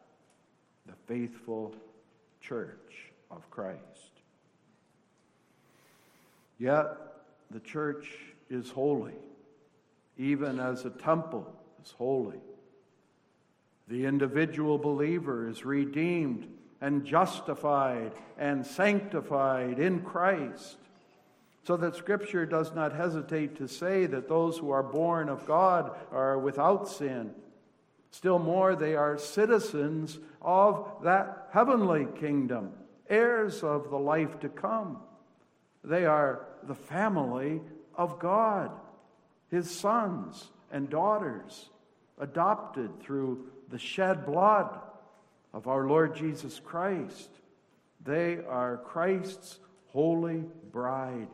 the 0.87 0.95
faithful 1.07 1.75
church 2.41 3.13
of 3.31 3.49
Christ. 3.51 3.81
Yet 6.59 7.14
the 7.51 7.61
church 7.61 8.09
is 8.51 8.71
holy, 8.71 9.15
even 10.17 10.59
as 10.59 10.85
a 10.85 10.91
temple 10.91 11.47
is 11.85 11.93
holy. 11.93 12.41
The 13.89 14.07
individual 14.07 14.79
believer 14.79 15.49
is 15.49 15.65
redeemed 15.65 16.49
and 16.81 17.05
justified 17.05 18.13
and 18.39 18.67
sanctified 18.67 19.79
in 19.79 20.01
Christ. 20.01 20.77
So 21.65 21.77
that 21.79 21.97
Scripture 21.97 22.45
does 22.45 22.75
not 22.75 22.93
hesitate 22.93 23.57
to 23.57 23.69
say 23.69 24.07
that 24.07 24.29
those 24.29 24.59
who 24.59 24.71
are 24.71 24.83
born 24.83 25.29
of 25.29 25.47
God 25.47 25.97
are 26.13 26.39
without 26.39 26.89
sin. 26.89 27.35
Still 28.11 28.39
more, 28.39 28.77
they 28.77 28.95
are 28.95 29.19
citizens 29.19 30.19
of 30.43 30.87
that 31.03 31.49
heavenly 31.53 32.07
kingdom, 32.21 32.73
heirs 33.09 33.63
of 33.63 33.91
the 33.91 33.99
life 33.99 34.39
to 34.41 34.49
come. 34.49 34.99
They 35.83 36.05
are 36.05 36.47
the 36.67 36.75
family 36.75 37.61
of 37.95 38.19
God, 38.19 38.71
His 39.51 39.71
sons 39.71 40.51
and 40.71 40.91
daughters, 40.91 41.71
adopted 42.19 43.01
through 43.01 43.47
the 43.71 43.79
shed 43.79 44.27
blood 44.27 44.79
of 45.53 45.69
our 45.69 45.87
Lord 45.87 46.17
Jesus 46.17 46.61
Christ. 46.61 47.31
They 48.05 48.39
are 48.49 48.77
Christ's 48.79 49.59
holy 49.89 50.45
bride, 50.73 51.29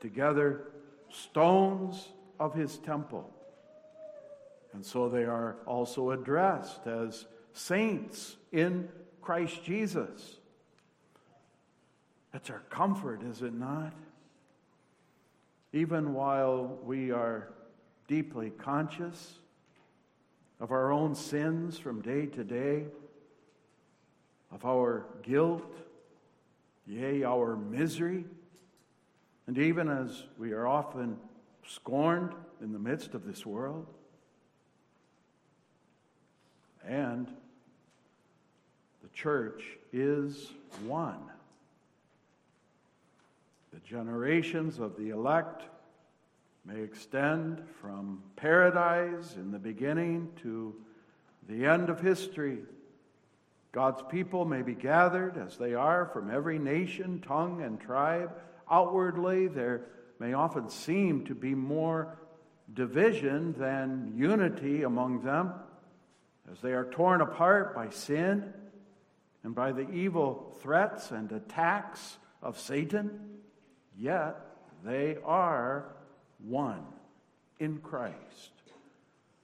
together 0.00 0.70
stones 1.10 2.08
of 2.38 2.54
his 2.54 2.78
temple. 2.78 3.28
And 4.72 4.84
so 4.84 5.08
they 5.08 5.24
are 5.24 5.56
also 5.66 6.10
addressed 6.10 6.86
as 6.86 7.26
saints 7.52 8.36
in 8.52 8.88
Christ 9.20 9.64
Jesus. 9.64 10.36
That's 12.32 12.50
our 12.50 12.62
comfort, 12.70 13.22
is 13.22 13.42
it 13.42 13.54
not? 13.54 13.92
Even 15.72 16.14
while 16.14 16.78
we 16.84 17.10
are 17.12 17.48
deeply 18.08 18.50
conscious 18.50 19.38
of 20.58 20.72
our 20.72 20.92
own 20.92 21.14
sins 21.14 21.78
from 21.78 22.02
day 22.02 22.26
to 22.26 22.44
day, 22.44 22.86
of 24.52 24.64
our 24.64 25.06
guilt, 25.22 25.74
yea, 26.86 27.22
our 27.22 27.56
misery, 27.56 28.24
and 29.46 29.58
even 29.58 29.88
as 29.88 30.24
we 30.38 30.52
are 30.52 30.66
often 30.66 31.16
scorned 31.66 32.34
in 32.60 32.72
the 32.72 32.78
midst 32.78 33.14
of 33.14 33.24
this 33.24 33.46
world, 33.46 33.86
and 36.84 37.28
the 39.02 39.08
church 39.14 39.62
is 39.92 40.52
one. 40.84 41.20
The 43.72 43.80
generations 43.80 44.78
of 44.78 44.96
the 44.96 45.10
elect 45.10 45.62
may 46.64 46.80
extend 46.80 47.62
from 47.80 48.22
paradise 48.36 49.36
in 49.36 49.50
the 49.50 49.58
beginning 49.58 50.28
to 50.42 50.74
the 51.48 51.66
end 51.66 51.88
of 51.88 52.00
history. 52.00 52.58
God's 53.72 54.02
people 54.10 54.44
may 54.44 54.62
be 54.62 54.74
gathered 54.74 55.38
as 55.38 55.56
they 55.56 55.74
are 55.74 56.06
from 56.06 56.30
every 56.30 56.58
nation, 56.58 57.20
tongue, 57.20 57.62
and 57.62 57.80
tribe. 57.80 58.32
Outwardly, 58.68 59.46
there 59.46 59.82
may 60.18 60.32
often 60.32 60.68
seem 60.68 61.24
to 61.26 61.34
be 61.34 61.54
more 61.54 62.18
division 62.74 63.52
than 63.58 64.12
unity 64.16 64.82
among 64.82 65.22
them 65.22 65.52
as 66.50 66.60
they 66.60 66.72
are 66.72 66.90
torn 66.90 67.20
apart 67.20 67.74
by 67.74 67.88
sin 67.88 68.52
and 69.44 69.54
by 69.54 69.72
the 69.72 69.88
evil 69.90 70.56
threats 70.60 71.10
and 71.12 71.30
attacks 71.32 72.18
of 72.42 72.58
Satan. 72.58 73.39
Yet 74.00 74.40
they 74.82 75.18
are 75.26 75.84
one 76.38 76.84
in 77.58 77.78
Christ. 77.78 78.50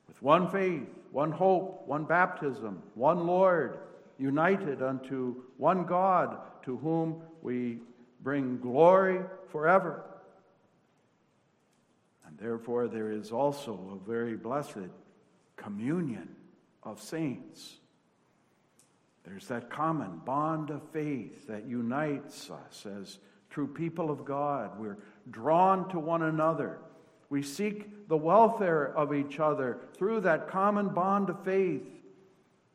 With 0.08 0.22
one 0.22 0.50
faith, 0.50 0.88
one 1.12 1.30
hope, 1.30 1.86
one 1.86 2.04
baptism, 2.04 2.82
one 2.94 3.26
Lord, 3.26 3.78
united 4.18 4.80
unto 4.82 5.42
one 5.58 5.84
God, 5.84 6.38
to 6.62 6.78
whom 6.78 7.20
we 7.42 7.80
bring 8.22 8.58
glory 8.58 9.20
forever. 9.52 10.04
And 12.26 12.38
therefore, 12.38 12.88
there 12.88 13.12
is 13.12 13.32
also 13.32 14.00
a 14.00 14.08
very 14.08 14.36
blessed 14.36 14.88
communion 15.56 16.34
of 16.82 17.02
saints. 17.02 17.76
There's 19.24 19.48
that 19.48 19.68
common 19.68 20.22
bond 20.24 20.70
of 20.70 20.82
faith 20.92 21.46
that 21.48 21.66
unites 21.66 22.50
us 22.50 22.86
as 22.86 23.18
true 23.56 23.66
people 23.66 24.10
of 24.10 24.26
God. 24.26 24.78
We're 24.78 24.98
drawn 25.30 25.88
to 25.88 25.98
one 25.98 26.20
another. 26.20 26.76
We 27.30 27.42
seek 27.42 28.06
the 28.06 28.16
welfare 28.16 28.94
of 28.94 29.14
each 29.14 29.40
other 29.40 29.78
through 29.96 30.20
that 30.20 30.48
common 30.48 30.90
bond 30.90 31.30
of 31.30 31.42
faith. 31.42 31.88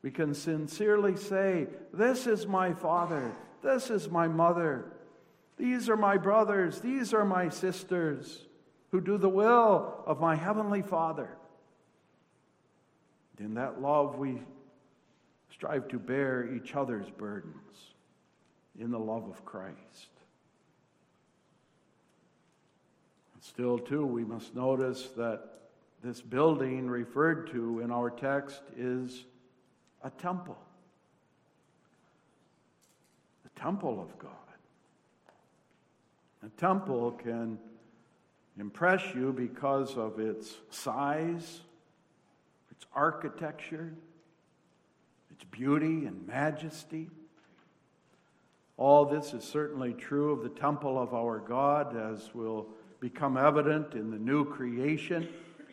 We 0.01 0.09
can 0.09 0.33
sincerely 0.33 1.17
say, 1.17 1.67
This 1.93 2.25
is 2.25 2.47
my 2.47 2.73
father, 2.73 3.31
this 3.61 3.91
is 3.91 4.09
my 4.09 4.27
mother, 4.27 4.85
these 5.55 5.87
are 5.87 5.95
my 5.95 6.17
brothers, 6.17 6.81
these 6.81 7.13
are 7.13 7.25
my 7.25 7.49
sisters 7.49 8.45
who 8.89 9.01
do 9.01 9.19
the 9.19 9.29
will 9.29 10.01
of 10.07 10.19
my 10.19 10.35
heavenly 10.35 10.81
Father. 10.81 11.29
In 13.37 13.53
that 13.53 13.79
love, 13.79 14.17
we 14.17 14.41
strive 15.53 15.87
to 15.89 15.99
bear 15.99 16.51
each 16.51 16.75
other's 16.75 17.11
burdens 17.11 17.93
in 18.79 18.89
the 18.89 18.97
love 18.97 19.29
of 19.29 19.45
Christ. 19.45 20.09
Still, 23.41 23.79
too, 23.79 24.05
we 24.05 24.23
must 24.23 24.55
notice 24.55 25.09
that 25.17 25.41
this 26.03 26.21
building 26.21 26.87
referred 26.87 27.51
to 27.51 27.79
in 27.79 27.91
our 27.91 28.11
text 28.11 28.61
is 28.77 29.25
a 30.03 30.11
temple. 30.11 30.57
The 33.43 33.59
temple 33.59 33.99
of 33.99 34.17
God. 34.19 34.31
A 36.45 36.49
temple 36.49 37.11
can 37.11 37.57
impress 38.59 39.13
you 39.15 39.33
because 39.33 39.97
of 39.97 40.19
its 40.19 40.55
size, 40.69 41.61
its 42.71 42.85
architecture, 42.93 43.91
its 45.31 45.43
beauty 45.45 46.05
and 46.05 46.27
majesty. 46.27 47.09
All 48.77 49.05
this 49.05 49.33
is 49.33 49.43
certainly 49.43 49.93
true 49.93 50.31
of 50.31 50.43
the 50.43 50.49
temple 50.49 50.99
of 50.99 51.13
our 51.13 51.39
God, 51.39 51.95
as 51.95 52.33
will 52.33 52.67
become 53.01 53.35
evident 53.35 53.95
in 53.95 54.11
the 54.11 54.17
new 54.17 54.45
creation 54.45 55.27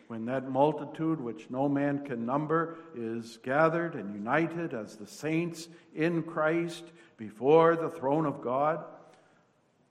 when 0.07 0.25
that 0.25 0.49
multitude, 0.49 1.21
which 1.21 1.45
no 1.51 1.69
man 1.69 2.03
can 2.03 2.25
number, 2.25 2.79
is 2.95 3.37
gathered 3.43 3.93
and 3.93 4.11
united 4.15 4.73
as 4.73 4.95
the 4.95 5.05
saints 5.05 5.67
in 5.95 6.23
Christ 6.23 6.83
before 7.15 7.75
the 7.75 7.91
throne 7.91 8.25
of 8.25 8.41
God. 8.41 8.83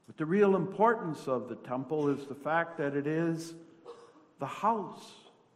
But 0.09 0.17
the 0.17 0.27
real 0.27 0.57
importance 0.57 1.29
of 1.29 1.49
the 1.49 1.55
temple 1.55 2.09
is 2.09 2.27
the 2.27 2.35
fact 2.35 2.79
that 2.79 2.97
it 2.97 3.07
is 3.07 3.55
the 4.41 4.47
house 4.47 5.13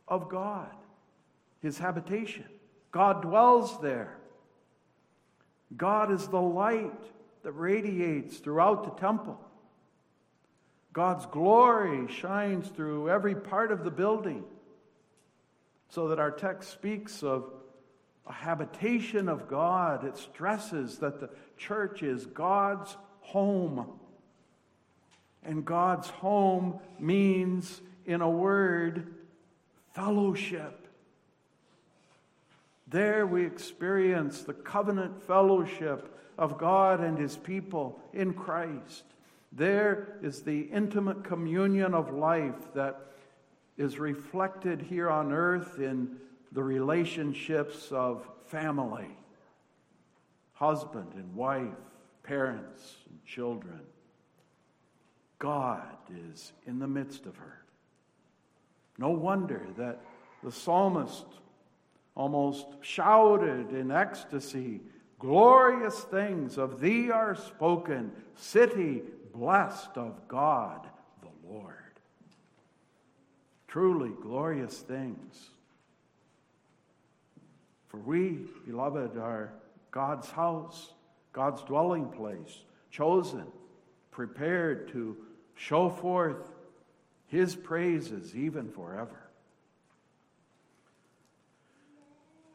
of 0.07 0.29
God, 0.29 0.71
his 1.61 1.79
habitation. 1.79 2.45
God 2.93 3.23
dwells 3.23 3.81
there. 3.81 4.19
God 5.77 6.13
is 6.13 6.29
the 6.29 6.41
light 6.41 7.03
that 7.43 7.53
radiates 7.53 8.37
throughout 8.37 8.85
the 8.85 9.01
temple. 9.01 9.41
God's 10.93 11.27
glory 11.27 12.13
shines 12.13 12.69
through 12.69 13.09
every 13.09 13.35
part 13.35 13.73
of 13.73 13.85
the 13.85 13.91
building, 13.91 14.45
so 15.89 16.09
that 16.09 16.19
our 16.19 16.31
text 16.31 16.71
speaks 16.71 17.23
of 17.23 17.51
a 18.27 18.33
habitation 18.33 19.29
of 19.29 19.49
God. 19.49 20.05
It 20.05 20.17
stresses 20.17 20.99
that 20.99 21.21
the 21.21 21.31
church 21.57 22.03
is 22.03 22.27
God's 22.27 22.97
home. 23.21 23.87
And 25.45 25.65
God's 25.65 26.09
home 26.09 26.79
means, 27.01 27.81
in 28.07 28.21
a 28.21 28.31
word, 28.31 29.15
fellowship. 29.95 30.87
There 32.87 33.27
we 33.27 33.45
experience 33.45 34.43
the 34.43 34.53
covenant 34.53 35.23
fellowship 35.23 36.17
of 36.39 36.59
God 36.59 37.01
and 37.01 37.19
His 37.19 37.37
people 37.37 37.99
in 38.13 38.35
Christ. 38.35 39.05
There 39.53 40.17
is 40.23 40.43
the 40.43 40.61
intimate 40.61 41.25
communion 41.25 41.95
of 41.95 42.13
life 42.13 42.73
that 42.75 43.01
is 43.77 43.99
reflected 43.99 44.81
here 44.81 45.11
on 45.11 45.33
earth 45.33 45.79
in 45.79 46.17
the 46.53 46.63
relationships 46.63 47.93
of 47.93 48.29
family 48.47 49.09
husband 50.55 51.13
and 51.15 51.35
wife, 51.35 51.75
parents 52.23 52.99
and 53.11 53.19
children, 53.27 53.81
God 55.41 55.83
is 56.31 56.53
in 56.67 56.79
the 56.79 56.87
midst 56.87 57.27
of 57.27 57.37
her. 57.37 57.65
No 58.97 59.11
wonder 59.11 59.67
that 59.77 60.01
the 60.45 60.53
psalmist 60.53 61.27
almost 62.15 62.67
shouted 62.81 63.73
in 63.73 63.91
ecstasy 63.91 64.83
Glorious 65.23 66.01
things 66.01 66.59
of 66.59 66.81
thee 66.81 67.09
are 67.13 67.37
spoken, 67.37 68.11
city 68.35 69.03
blessed 69.35 69.97
of 69.97 70.29
God 70.29 70.87
the 71.23 71.49
Lord. 71.49 71.75
Truly 73.69 74.11
glorious 74.21 74.79
things. 74.79 75.51
For 77.89 77.99
we, 77.99 78.41
beloved, 78.67 79.17
are 79.19 79.53
God's 79.91 80.31
house, 80.31 80.93
God's 81.33 81.63
dwelling 81.63 82.09
place, 82.09 82.63
chosen, 82.91 83.47
prepared 84.11 84.89
to 84.93 85.17
show 85.55 85.89
forth 85.91 86.53
his 87.27 87.55
praises 87.55 88.35
even 88.35 88.71
forever. 88.71 89.23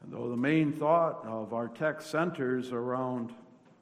And 0.04 0.14
though 0.14 0.30
the 0.30 0.38
main 0.38 0.72
thought 0.74 1.26
of 1.26 1.54
our 1.54 1.68
text 1.68 2.10
centers 2.10 2.72
around 2.72 3.34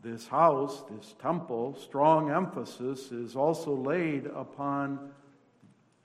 this 0.05 0.27
house, 0.27 0.83
this 0.91 1.15
temple, 1.19 1.75
strong 1.81 2.29
emphasis 2.29 3.11
is 3.11 3.35
also 3.35 3.75
laid 3.75 4.27
upon 4.27 5.09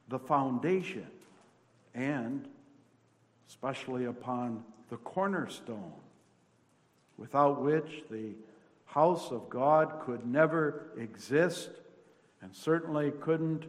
the 0.08 0.18
foundation 0.18 1.06
and 1.94 2.48
especially 3.46 4.06
upon 4.06 4.64
the 4.88 4.96
cornerstone, 4.96 5.92
without 7.18 7.60
which 7.60 8.02
the 8.10 8.30
house 8.86 9.30
of 9.30 9.50
God 9.50 10.00
could 10.00 10.24
never 10.24 10.92
exist 10.96 11.68
and 12.40 12.56
certainly 12.56 13.10
couldn't 13.20 13.66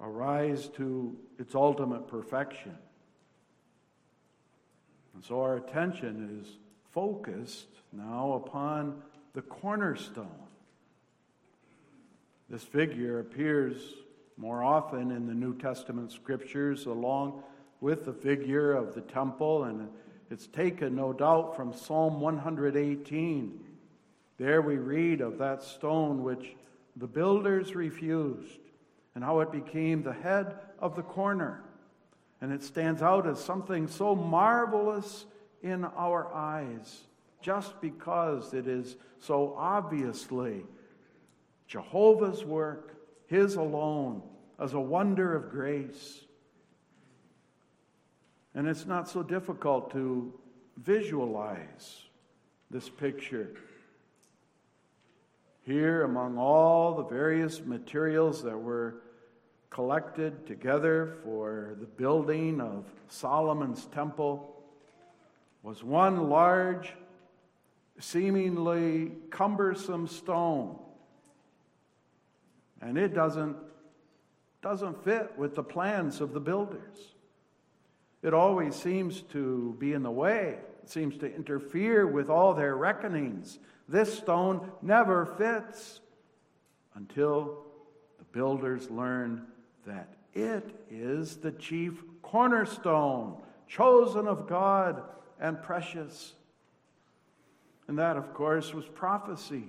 arise 0.00 0.68
to 0.76 1.16
its 1.40 1.56
ultimate 1.56 2.06
perfection. 2.06 2.76
And 5.14 5.24
so 5.24 5.40
our 5.40 5.56
attention 5.56 6.40
is 6.40 6.58
focused 6.92 7.66
now 7.92 8.34
upon 8.34 9.02
the 9.36 9.42
cornerstone. 9.42 10.30
This 12.48 12.62
figure 12.62 13.20
appears 13.20 13.76
more 14.38 14.64
often 14.64 15.10
in 15.10 15.26
the 15.26 15.34
New 15.34 15.54
Testament 15.58 16.10
scriptures 16.10 16.86
along 16.86 17.42
with 17.82 18.06
the 18.06 18.14
figure 18.14 18.72
of 18.72 18.94
the 18.94 19.02
temple, 19.02 19.64
and 19.64 19.90
it's 20.30 20.46
taken, 20.46 20.96
no 20.96 21.12
doubt, 21.12 21.54
from 21.54 21.74
Psalm 21.74 22.18
118. 22.18 23.60
There 24.38 24.62
we 24.62 24.76
read 24.78 25.20
of 25.20 25.36
that 25.36 25.62
stone 25.62 26.22
which 26.22 26.56
the 26.96 27.06
builders 27.06 27.74
refused 27.74 28.60
and 29.14 29.22
how 29.22 29.40
it 29.40 29.52
became 29.52 30.02
the 30.02 30.14
head 30.14 30.54
of 30.78 30.96
the 30.96 31.02
corner. 31.02 31.62
And 32.40 32.54
it 32.54 32.62
stands 32.62 33.02
out 33.02 33.26
as 33.26 33.38
something 33.38 33.86
so 33.86 34.14
marvelous 34.14 35.26
in 35.62 35.84
our 35.84 36.32
eyes 36.32 37.02
just 37.40 37.80
because 37.80 38.54
it 38.54 38.66
is 38.66 38.96
so 39.18 39.54
obviously 39.56 40.64
Jehovah's 41.66 42.44
work, 42.44 42.96
His 43.26 43.56
alone, 43.56 44.22
as 44.58 44.74
a 44.74 44.80
wonder 44.80 45.34
of 45.34 45.50
grace. 45.50 46.20
And 48.54 48.66
it's 48.66 48.86
not 48.86 49.08
so 49.08 49.22
difficult 49.22 49.90
to 49.92 50.32
visualize 50.78 52.02
this 52.70 52.88
picture. 52.88 53.50
Here, 55.62 56.04
among 56.04 56.38
all 56.38 56.94
the 56.94 57.04
various 57.04 57.60
materials 57.60 58.42
that 58.44 58.56
were 58.56 59.02
collected 59.70 60.46
together 60.46 61.16
for 61.24 61.76
the 61.80 61.86
building 61.86 62.60
of 62.60 62.84
Solomon's 63.08 63.84
temple 63.86 64.54
was 65.62 65.82
one 65.82 66.30
large, 66.30 66.94
seemingly 67.98 69.12
cumbersome 69.30 70.06
stone. 70.06 70.78
And 72.80 72.98
it 72.98 73.14
doesn't, 73.14 73.56
doesn't 74.62 75.04
fit 75.04 75.32
with 75.36 75.54
the 75.54 75.62
plans 75.62 76.20
of 76.20 76.32
the 76.32 76.40
builders. 76.40 77.14
It 78.22 78.34
always 78.34 78.74
seems 78.74 79.22
to 79.32 79.76
be 79.78 79.92
in 79.92 80.02
the 80.02 80.10
way, 80.10 80.58
it 80.82 80.90
seems 80.90 81.16
to 81.18 81.32
interfere 81.32 82.06
with 82.06 82.28
all 82.28 82.54
their 82.54 82.76
reckonings. 82.76 83.58
This 83.88 84.18
stone 84.18 84.70
never 84.82 85.26
fits 85.26 86.00
until 86.94 87.64
the 88.18 88.24
builders 88.24 88.90
learn 88.90 89.46
that 89.86 90.08
it 90.34 90.74
is 90.90 91.36
the 91.36 91.52
chief 91.52 92.02
cornerstone, 92.22 93.36
chosen 93.68 94.26
of 94.26 94.48
God 94.48 95.02
and 95.40 95.62
precious. 95.62 96.34
And 97.88 97.98
that, 97.98 98.16
of 98.16 98.34
course, 98.34 98.74
was 98.74 98.86
prophecy. 98.86 99.64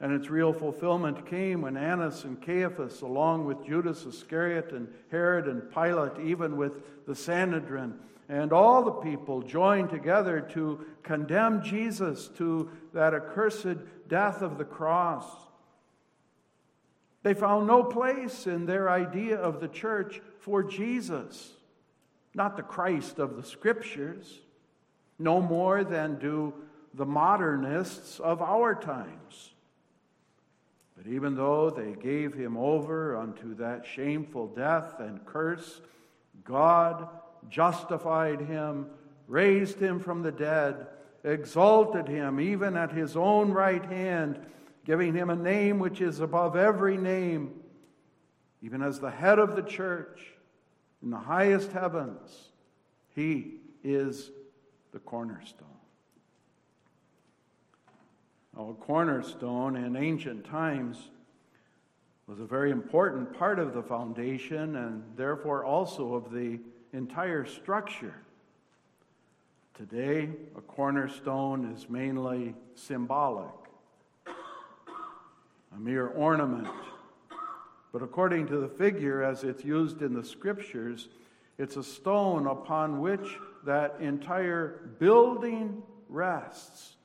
And 0.00 0.12
its 0.12 0.28
real 0.28 0.52
fulfillment 0.52 1.26
came 1.26 1.62
when 1.62 1.76
Annas 1.76 2.24
and 2.24 2.40
Caiaphas, 2.40 3.00
along 3.00 3.46
with 3.46 3.64
Judas 3.64 4.04
Iscariot 4.04 4.72
and 4.72 4.88
Herod 5.10 5.46
and 5.46 5.72
Pilate, 5.72 6.18
even 6.22 6.56
with 6.56 6.72
the 7.06 7.14
Sanhedrin, 7.14 7.94
and 8.28 8.52
all 8.52 8.82
the 8.82 8.90
people 8.90 9.42
joined 9.42 9.90
together 9.90 10.40
to 10.52 10.84
condemn 11.02 11.62
Jesus 11.62 12.28
to 12.36 12.70
that 12.92 13.14
accursed 13.14 13.76
death 14.08 14.40
of 14.40 14.56
the 14.56 14.64
cross. 14.64 15.24
They 17.22 17.34
found 17.34 17.66
no 17.66 17.82
place 17.84 18.46
in 18.46 18.66
their 18.66 18.90
idea 18.90 19.36
of 19.36 19.60
the 19.60 19.68
church 19.68 20.20
for 20.40 20.62
Jesus, 20.62 21.52
not 22.34 22.56
the 22.56 22.62
Christ 22.62 23.18
of 23.18 23.36
the 23.36 23.42
scriptures, 23.42 24.40
no 25.18 25.40
more 25.40 25.84
than 25.84 26.18
do 26.18 26.54
the 26.94 27.06
modernists 27.06 28.20
of 28.20 28.40
our 28.40 28.74
times. 28.74 29.54
But 30.96 31.06
even 31.06 31.34
though 31.34 31.70
they 31.70 31.92
gave 31.92 32.34
him 32.34 32.56
over 32.56 33.16
unto 33.16 33.54
that 33.56 33.84
shameful 33.84 34.48
death 34.48 35.00
and 35.00 35.24
curse, 35.26 35.80
God 36.44 37.08
justified 37.48 38.40
him, 38.40 38.86
raised 39.26 39.80
him 39.80 39.98
from 39.98 40.22
the 40.22 40.32
dead, 40.32 40.86
exalted 41.24 42.06
him 42.06 42.38
even 42.38 42.76
at 42.76 42.92
his 42.92 43.16
own 43.16 43.50
right 43.50 43.84
hand 43.84 44.38
giving 44.84 45.14
him 45.14 45.30
a 45.30 45.36
name 45.36 45.78
which 45.78 46.00
is 46.00 46.20
above 46.20 46.56
every 46.56 46.96
name, 46.96 47.52
even 48.62 48.82
as 48.82 49.00
the 49.00 49.10
head 49.10 49.38
of 49.38 49.56
the 49.56 49.62
church 49.62 50.20
in 51.02 51.10
the 51.10 51.18
highest 51.18 51.72
heavens. 51.72 52.50
He 53.14 53.60
is 53.82 54.30
the 54.92 54.98
cornerstone. 54.98 55.68
Now, 58.56 58.70
a 58.70 58.74
cornerstone 58.74 59.76
in 59.76 59.96
ancient 59.96 60.44
times 60.44 61.10
was 62.26 62.40
a 62.40 62.44
very 62.44 62.70
important 62.70 63.36
part 63.36 63.58
of 63.58 63.74
the 63.74 63.82
foundation 63.82 64.76
and 64.76 65.02
therefore 65.16 65.64
also 65.64 66.14
of 66.14 66.30
the 66.32 66.60
entire 66.92 67.44
structure. 67.44 68.14
Today, 69.74 70.30
a 70.56 70.60
cornerstone 70.60 71.72
is 71.72 71.90
mainly 71.90 72.54
symbolic 72.74 73.50
a 75.74 75.80
mere 75.80 76.06
ornament. 76.08 76.68
But 77.92 78.02
according 78.02 78.46
to 78.48 78.58
the 78.58 78.68
figure 78.68 79.22
as 79.22 79.44
it's 79.44 79.64
used 79.64 80.02
in 80.02 80.14
the 80.14 80.24
scriptures, 80.24 81.08
it's 81.58 81.76
a 81.76 81.82
stone 81.82 82.46
upon 82.46 83.00
which 83.00 83.38
that 83.64 83.96
entire 84.00 84.90
building 84.98 85.82
rests. 86.08 86.96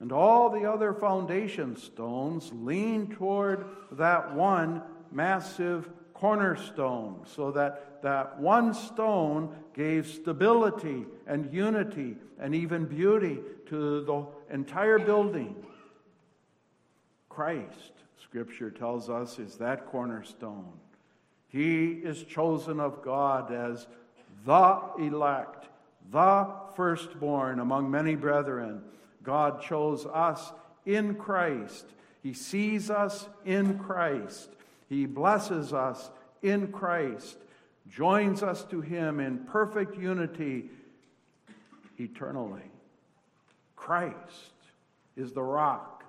And 0.00 0.12
all 0.12 0.50
the 0.50 0.70
other 0.70 0.92
foundation 0.92 1.76
stones 1.76 2.50
lean 2.52 3.08
toward 3.14 3.64
that 3.92 4.34
one 4.34 4.82
massive 5.10 5.88
cornerstone, 6.12 7.20
so 7.26 7.50
that 7.52 8.02
that 8.02 8.38
one 8.38 8.74
stone 8.74 9.54
gave 9.74 10.06
stability 10.06 11.06
and 11.26 11.52
unity 11.52 12.16
and 12.38 12.54
even 12.54 12.84
beauty 12.84 13.38
to 13.66 14.04
the 14.04 14.26
entire 14.52 14.98
building. 14.98 15.56
Christ, 17.28 17.92
Scripture 18.22 18.70
tells 18.70 19.08
us, 19.08 19.38
is 19.38 19.56
that 19.56 19.86
cornerstone. 19.86 20.72
He 21.48 21.92
is 21.92 22.24
chosen 22.24 22.78
of 22.78 23.02
God 23.02 23.52
as 23.52 23.86
the 24.44 24.80
elect, 24.98 25.68
the 26.10 26.48
firstborn 26.76 27.60
among 27.60 27.90
many 27.90 28.16
brethren. 28.16 28.82
God 29.24 29.60
chose 29.62 30.06
us 30.06 30.52
in 30.86 31.16
Christ. 31.16 31.86
He 32.22 32.32
sees 32.32 32.90
us 32.90 33.26
in 33.44 33.78
Christ. 33.78 34.50
He 34.88 35.06
blesses 35.06 35.72
us 35.72 36.10
in 36.42 36.68
Christ, 36.68 37.38
joins 37.88 38.42
us 38.42 38.64
to 38.64 38.80
Him 38.80 39.18
in 39.18 39.38
perfect 39.38 39.98
unity 39.98 40.70
eternally. 41.98 42.70
Christ 43.76 44.14
is 45.16 45.32
the 45.32 45.42
rock 45.42 46.04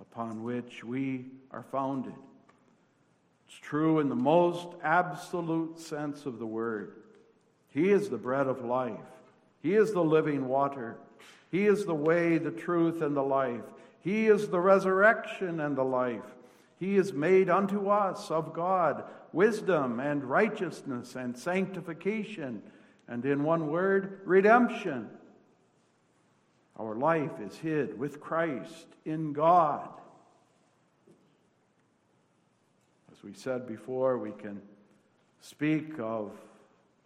upon 0.00 0.42
which 0.42 0.82
we 0.82 1.26
are 1.50 1.64
founded. 1.70 2.14
It's 3.46 3.58
true 3.58 4.00
in 4.00 4.08
the 4.08 4.16
most 4.16 4.68
absolute 4.82 5.78
sense 5.78 6.26
of 6.26 6.38
the 6.38 6.46
word. 6.46 6.92
He 7.70 7.90
is 7.90 8.08
the 8.08 8.18
bread 8.18 8.46
of 8.46 8.64
life, 8.64 8.96
He 9.62 9.74
is 9.74 9.92
the 9.92 10.04
living 10.04 10.48
water, 10.48 10.96
He 11.50 11.66
is 11.66 11.84
the 11.84 11.94
way, 11.94 12.38
the 12.38 12.50
truth, 12.50 13.00
and 13.00 13.16
the 13.16 13.22
life. 13.22 13.64
He 14.00 14.26
is 14.26 14.48
the 14.48 14.60
resurrection 14.60 15.60
and 15.60 15.76
the 15.76 15.84
life. 15.84 16.24
He 16.78 16.96
is 16.96 17.12
made 17.12 17.50
unto 17.50 17.88
us 17.88 18.30
of 18.30 18.52
God 18.52 19.04
wisdom 19.32 20.00
and 20.00 20.24
righteousness 20.24 21.14
and 21.16 21.36
sanctification, 21.36 22.62
and 23.06 23.24
in 23.24 23.42
one 23.42 23.68
word, 23.68 24.20
redemption. 24.24 25.08
Our 26.78 26.94
life 26.94 27.40
is 27.40 27.56
hid 27.56 27.98
with 27.98 28.20
Christ 28.20 28.86
in 29.04 29.32
God. 29.32 29.88
As 33.10 33.22
we 33.24 33.32
said 33.32 33.66
before, 33.66 34.18
we 34.18 34.30
can 34.30 34.62
speak 35.40 35.98
of 35.98 36.32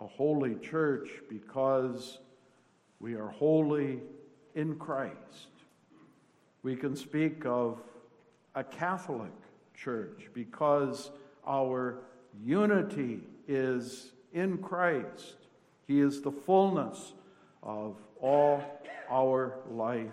a 0.01 0.07
holy 0.07 0.57
church 0.57 1.09
because 1.29 2.19
we 3.01 3.15
are 3.15 3.29
holy 3.29 4.01
in 4.55 4.77
Christ. 4.77 5.49
We 6.63 6.77
can 6.77 6.97
speak 6.97 7.45
of 7.45 7.83
a 8.55 8.63
Catholic 8.63 9.33
church 9.75 10.29
because 10.33 11.11
our 11.47 11.99
unity 12.45 13.21
is 13.49 14.13
in 14.33 14.59
Christ. 14.59 15.37
He 15.87 16.01
is 16.01 16.23
the 16.23 16.33
fullness 16.33 17.15
of 17.63 17.97
all 18.21 18.63
our 19.11 19.59
life 19.71 20.09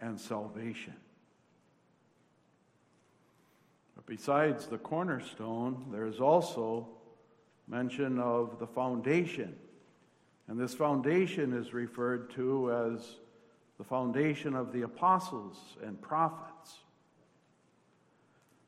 and 0.00 0.18
salvation. 0.18 0.94
But 3.96 4.06
besides 4.06 4.66
the 4.66 4.78
cornerstone, 4.78 5.86
there 5.90 6.06
is 6.06 6.20
also 6.20 6.88
mention 7.68 8.18
of 8.18 8.58
the 8.58 8.66
foundation. 8.66 9.54
And 10.48 10.58
this 10.58 10.74
foundation 10.74 11.52
is 11.52 11.72
referred 11.72 12.30
to 12.34 12.72
as 12.72 13.16
the 13.80 13.84
foundation 13.84 14.54
of 14.54 14.74
the 14.74 14.82
apostles 14.82 15.56
and 15.82 15.98
prophets. 16.02 16.80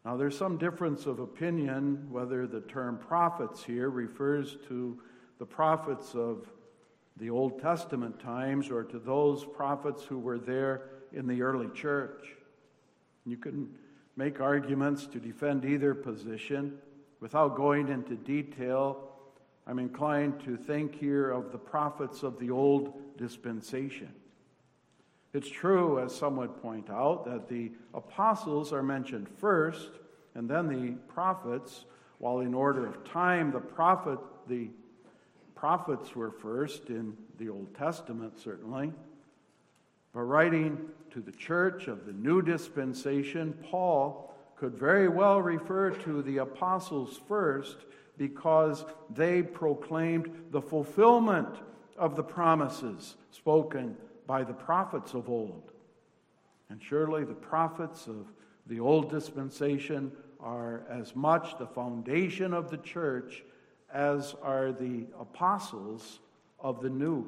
Now, 0.07 0.17
there's 0.17 0.39
some 0.39 0.57
difference 0.57 1.05
of 1.05 1.19
opinion 1.19 2.07
whether 2.11 2.47
the 2.47 2.63
term 2.63 2.97
prophets 2.97 3.63
here 3.63 3.91
refers 3.91 4.57
to 4.69 4.99
the 5.39 5.45
prophets 5.45 6.15
of 6.15 6.49
the 7.19 7.29
Old 7.29 7.61
Testament 7.61 8.21
times 8.21 8.71
or 8.71 8.85
to 8.85 8.99
those 8.99 9.45
prophets 9.45 10.03
who 10.03 10.19
were 10.19 10.39
there 10.39 10.85
in 11.13 11.27
the 11.27 11.43
early 11.43 11.69
church. 11.75 12.29
You 13.27 13.37
can 13.37 13.69
make 14.17 14.41
arguments 14.41 15.05
to 15.09 15.21
defend 15.21 15.67
either 15.67 15.95
position. 15.95 16.79
Without 17.21 17.55
going 17.55 17.89
into 17.89 18.15
detail, 18.15 19.11
I'm 19.67 19.79
inclined 19.79 20.41
to 20.45 20.57
think 20.57 20.95
here 20.95 21.31
of 21.31 21.53
the 21.53 21.59
prophets 21.59 22.23
of 22.23 22.39
the 22.39 22.51
old 22.51 22.95
dispensation. 23.19 24.15
It's 25.35 25.49
true, 25.49 25.99
as 25.99 26.15
some 26.15 26.37
would 26.37 26.61
point 26.61 26.91
out, 26.91 27.25
that 27.25 27.49
the 27.49 27.73
apostles 27.95 28.73
are 28.73 28.83
mentioned 28.83 29.29
first 29.39 29.91
and 30.35 30.49
then 30.49 30.69
the 30.69 30.93
prophets, 31.13 31.85
while 32.19 32.41
in 32.41 32.55
order 32.55 32.87
of 32.87 33.05
time 33.05 33.51
the 33.51 33.61
prophet 33.61 34.19
the 34.47 34.71
prophets 35.55 36.17
were 36.17 36.31
first 36.31 36.89
in 36.89 37.17
the 37.39 37.49
Old 37.49 37.75
Testament 37.75 38.39
certainly. 38.39 38.93
But 40.13 40.23
writing 40.23 40.79
to 41.13 41.21
the 41.21 41.33
church 41.33 41.89
of 41.89 42.05
the 42.05 42.13
new 42.13 42.43
dispensation, 42.43 43.55
Paul 43.71 44.35
could 44.57 44.75
very 44.75 45.09
well 45.09 45.41
refer 45.41 45.91
to 45.91 46.23
the 46.23 46.39
apostles 46.39 47.21
first 47.27 47.77
because 48.19 48.85
they 49.11 49.43
proclaimed 49.43 50.31
the 50.51 50.61
fulfillment 50.61 51.49
of 51.97 52.17
the 52.17 52.23
promises 52.23 53.17
spoken 53.31 53.97
by 54.27 54.45
the 54.45 54.53
prophets 54.53 55.15
of 55.15 55.29
old. 55.29 55.73
And 56.71 56.83
surely 56.83 57.25
the 57.25 57.35
prophets 57.35 58.07
of 58.07 58.27
the 58.67 58.81
old 58.81 59.11
dispensation 59.11 60.13
are 60.41 60.85
as 60.89 61.15
much 61.15 61.59
the 61.59 61.67
foundation 61.67 62.53
of 62.53 62.71
the 62.71 62.79
church 62.79 63.45
as 63.93 64.35
are 64.43 64.73
the 64.73 65.07
apostles 65.21 66.21
of 66.59 66.81
the 66.81 66.91
new. 66.91 67.27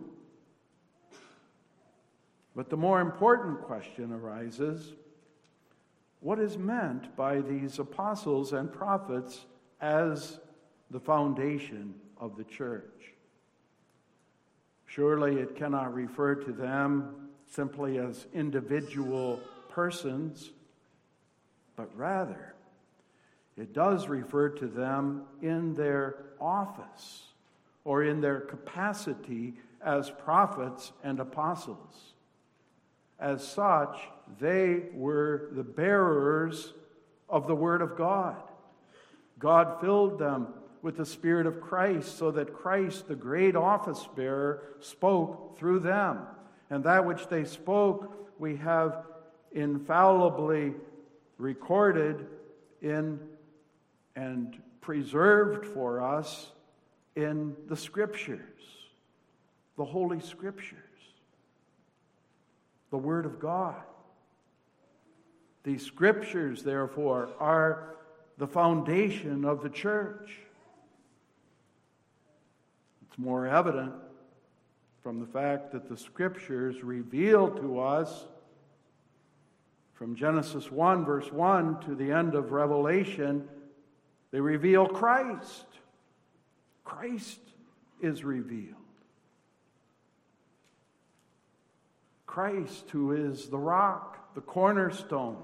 But 2.57 2.71
the 2.71 2.77
more 2.77 3.01
important 3.01 3.63
question 3.63 4.13
arises 4.13 4.95
what 6.21 6.39
is 6.39 6.57
meant 6.57 7.15
by 7.17 7.43
these 7.43 7.79
apostles 7.79 8.55
and 8.55 8.73
prophets 8.73 9.45
as 9.83 10.41
the 10.91 11.01
foundation 11.01 11.95
of 12.17 12.39
the 12.39 12.45
church? 12.45 13.14
Surely 14.95 15.41
it 15.41 15.57
cannot 15.57 15.93
refer 15.93 16.37
to 16.37 16.53
them 16.53 17.29
simply 17.51 17.99
as 17.99 18.27
individual 18.33 19.41
persons, 19.69 20.51
but 21.75 21.91
rather 21.97 22.55
it 23.57 23.73
does 23.73 24.07
refer 24.07 24.51
to 24.51 24.69
them 24.69 25.23
in 25.43 25.75
their 25.75 26.27
office 26.41 27.25
or 27.85 28.05
in 28.05 28.21
their 28.21 28.41
capacity 28.41 29.55
as 29.85 30.11
prophets 30.11 30.93
and 31.03 31.19
apostles. 31.19 32.15
As 33.19 33.47
such, 33.47 33.99
they 34.39 34.83
were 34.93 35.49
the 35.53 35.65
bearers 35.65 36.73
of 37.29 37.49
the 37.49 37.57
Word 37.57 37.83
of 37.83 37.97
God. 37.97 38.37
God 39.41 39.81
filled 39.81 40.21
them 40.21 40.55
with 40.85 40.99
the 40.99 41.07
Spirit 41.07 41.47
of 41.47 41.63
Christ, 41.63 42.19
so 42.19 42.31
that 42.33 42.53
Christ, 42.53 43.09
the 43.09 43.15
great 43.15 43.57
office 43.57 44.07
bearer, 44.15 44.63
spoke 44.81 45.59
through 45.59 45.79
them. 45.79 46.19
And 46.69 46.85
that 46.85 47.07
which 47.07 47.27
they 47.29 47.45
spoke, 47.45 48.31
we 48.39 48.57
have 48.57 49.07
infallibly 49.53 50.75
recorded 51.39 52.27
in 52.83 53.19
and 54.15 54.61
preserved 54.83 55.65
for 55.65 56.03
us 56.03 56.53
in 57.17 57.57
the 57.67 57.77
Scriptures, 57.77 58.41
the 59.79 59.87
Holy 59.87 60.21
Scriptures, 60.21 60.79
the 62.91 62.99
Word 62.99 63.25
of 63.25 63.41
God. 63.41 63.83
These 65.63 65.87
Scriptures, 65.87 66.63
therefore, 66.63 67.31
are 67.41 67.95
the 68.37 68.47
foundation 68.47 69.47
of 69.47 69.63
the 69.63 69.71
church. 69.71 70.41
It's 73.15 73.21
more 73.21 73.47
evident 73.47 73.93
from 75.05 75.21
the 75.21 75.27
fact 75.27 75.71
that 75.71 75.89
the 75.89 75.97
scriptures 75.97 76.83
reveal 76.83 77.49
to 77.49 77.79
us 77.79 78.27
from 79.93 80.17
Genesis 80.17 80.69
1, 80.69 81.05
verse 81.05 81.31
1 81.31 81.83
to 81.83 81.95
the 81.95 82.11
end 82.11 82.35
of 82.35 82.51
Revelation, 82.51 83.47
they 84.33 84.41
reveal 84.41 84.89
Christ. 84.89 85.65
Christ 86.83 87.39
is 88.03 88.25
revealed. 88.25 88.75
Christ, 92.27 92.91
who 92.91 93.13
is 93.13 93.49
the 93.49 93.59
rock, 93.59 94.35
the 94.35 94.41
cornerstone 94.41 95.41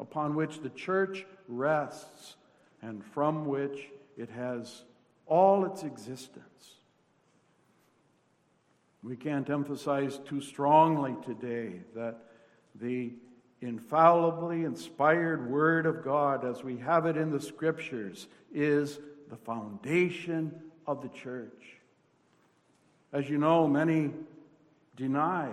upon 0.00 0.34
which 0.34 0.60
the 0.60 0.70
church 0.70 1.24
rests 1.46 2.34
and 2.82 3.04
from 3.04 3.46
which 3.46 3.90
it 4.16 4.30
has 4.30 4.82
all 5.28 5.64
its 5.64 5.84
existence. 5.84 6.81
We 9.02 9.16
can't 9.16 9.50
emphasize 9.50 10.18
too 10.18 10.40
strongly 10.40 11.16
today 11.24 11.80
that 11.94 12.18
the 12.76 13.12
infallibly 13.60 14.64
inspired 14.64 15.50
Word 15.50 15.86
of 15.86 16.04
God, 16.04 16.44
as 16.44 16.62
we 16.62 16.76
have 16.78 17.06
it 17.06 17.16
in 17.16 17.30
the 17.30 17.40
Scriptures, 17.40 18.28
is 18.52 18.98
the 19.28 19.36
foundation 19.36 20.54
of 20.86 21.02
the 21.02 21.08
church. 21.08 21.78
As 23.12 23.28
you 23.28 23.38
know, 23.38 23.66
many 23.66 24.12
deny 24.96 25.50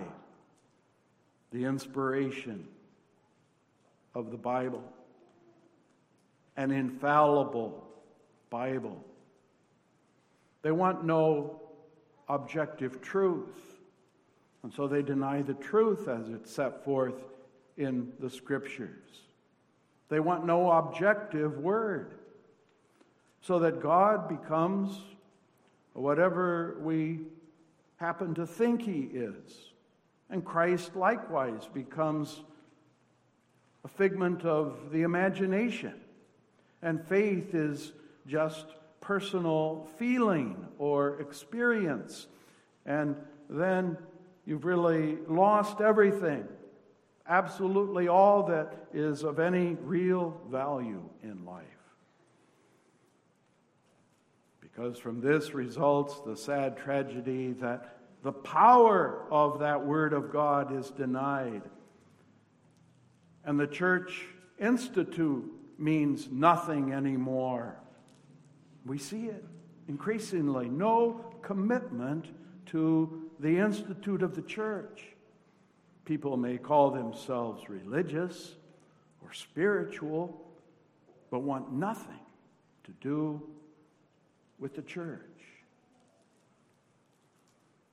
the 1.50 1.64
inspiration 1.64 2.68
of 4.14 4.30
the 4.30 4.36
Bible, 4.36 4.84
an 6.56 6.70
infallible 6.70 7.84
Bible. 8.48 9.04
They 10.62 10.70
want 10.70 11.04
no 11.04 11.60
objective 12.34 13.02
truth. 13.02 13.78
And 14.62 14.72
so 14.72 14.86
they 14.86 15.02
deny 15.02 15.42
the 15.42 15.54
truth 15.54 16.08
as 16.08 16.28
it's 16.28 16.50
set 16.50 16.84
forth 16.84 17.14
in 17.76 18.12
the 18.20 18.30
scriptures. 18.30 19.22
They 20.08 20.20
want 20.20 20.44
no 20.44 20.70
objective 20.70 21.58
word. 21.58 22.14
So 23.42 23.58
that 23.60 23.80
God 23.80 24.28
becomes 24.28 24.98
whatever 25.94 26.76
we 26.82 27.20
happen 27.96 28.34
to 28.34 28.46
think 28.46 28.82
he 28.82 29.08
is. 29.12 29.72
And 30.28 30.44
Christ 30.44 30.94
likewise 30.94 31.68
becomes 31.72 32.42
a 33.84 33.88
figment 33.88 34.44
of 34.44 34.90
the 34.92 35.02
imagination. 35.02 35.94
And 36.82 37.02
faith 37.06 37.54
is 37.54 37.92
just 38.26 38.66
personal 39.00 39.88
feeling 39.98 40.66
or 40.78 41.20
experience. 41.20 42.26
And 42.86 43.16
then 43.48 43.96
you've 44.46 44.64
really 44.64 45.18
lost 45.28 45.80
everything, 45.80 46.46
absolutely 47.26 48.08
all 48.08 48.44
that 48.44 48.86
is 48.92 49.24
of 49.24 49.38
any 49.38 49.76
real 49.82 50.40
value 50.50 51.02
in 51.22 51.44
life. 51.44 51.64
Because 54.60 54.98
from 54.98 55.20
this 55.20 55.52
results 55.52 56.20
the 56.24 56.36
sad 56.36 56.76
tragedy 56.76 57.52
that 57.54 57.96
the 58.22 58.32
power 58.32 59.24
of 59.30 59.60
that 59.60 59.84
Word 59.84 60.12
of 60.12 60.30
God 60.30 60.76
is 60.76 60.90
denied. 60.90 61.62
And 63.44 63.58
the 63.58 63.66
church 63.66 64.26
institute 64.58 65.50
means 65.78 66.28
nothing 66.30 66.92
anymore. 66.92 67.76
We 68.86 68.98
see 68.98 69.26
it 69.26 69.44
increasingly. 69.88 70.68
No 70.68 71.34
commitment 71.42 72.26
to 72.66 73.30
the 73.40 73.58
institute 73.58 74.22
of 74.22 74.34
the 74.34 74.42
church. 74.42 75.04
People 76.04 76.36
may 76.36 76.58
call 76.58 76.90
themselves 76.90 77.68
religious 77.68 78.54
or 79.22 79.32
spiritual, 79.32 80.40
but 81.30 81.40
want 81.40 81.72
nothing 81.72 82.20
to 82.84 82.92
do 83.00 83.42
with 84.58 84.74
the 84.74 84.82
church. 84.82 85.20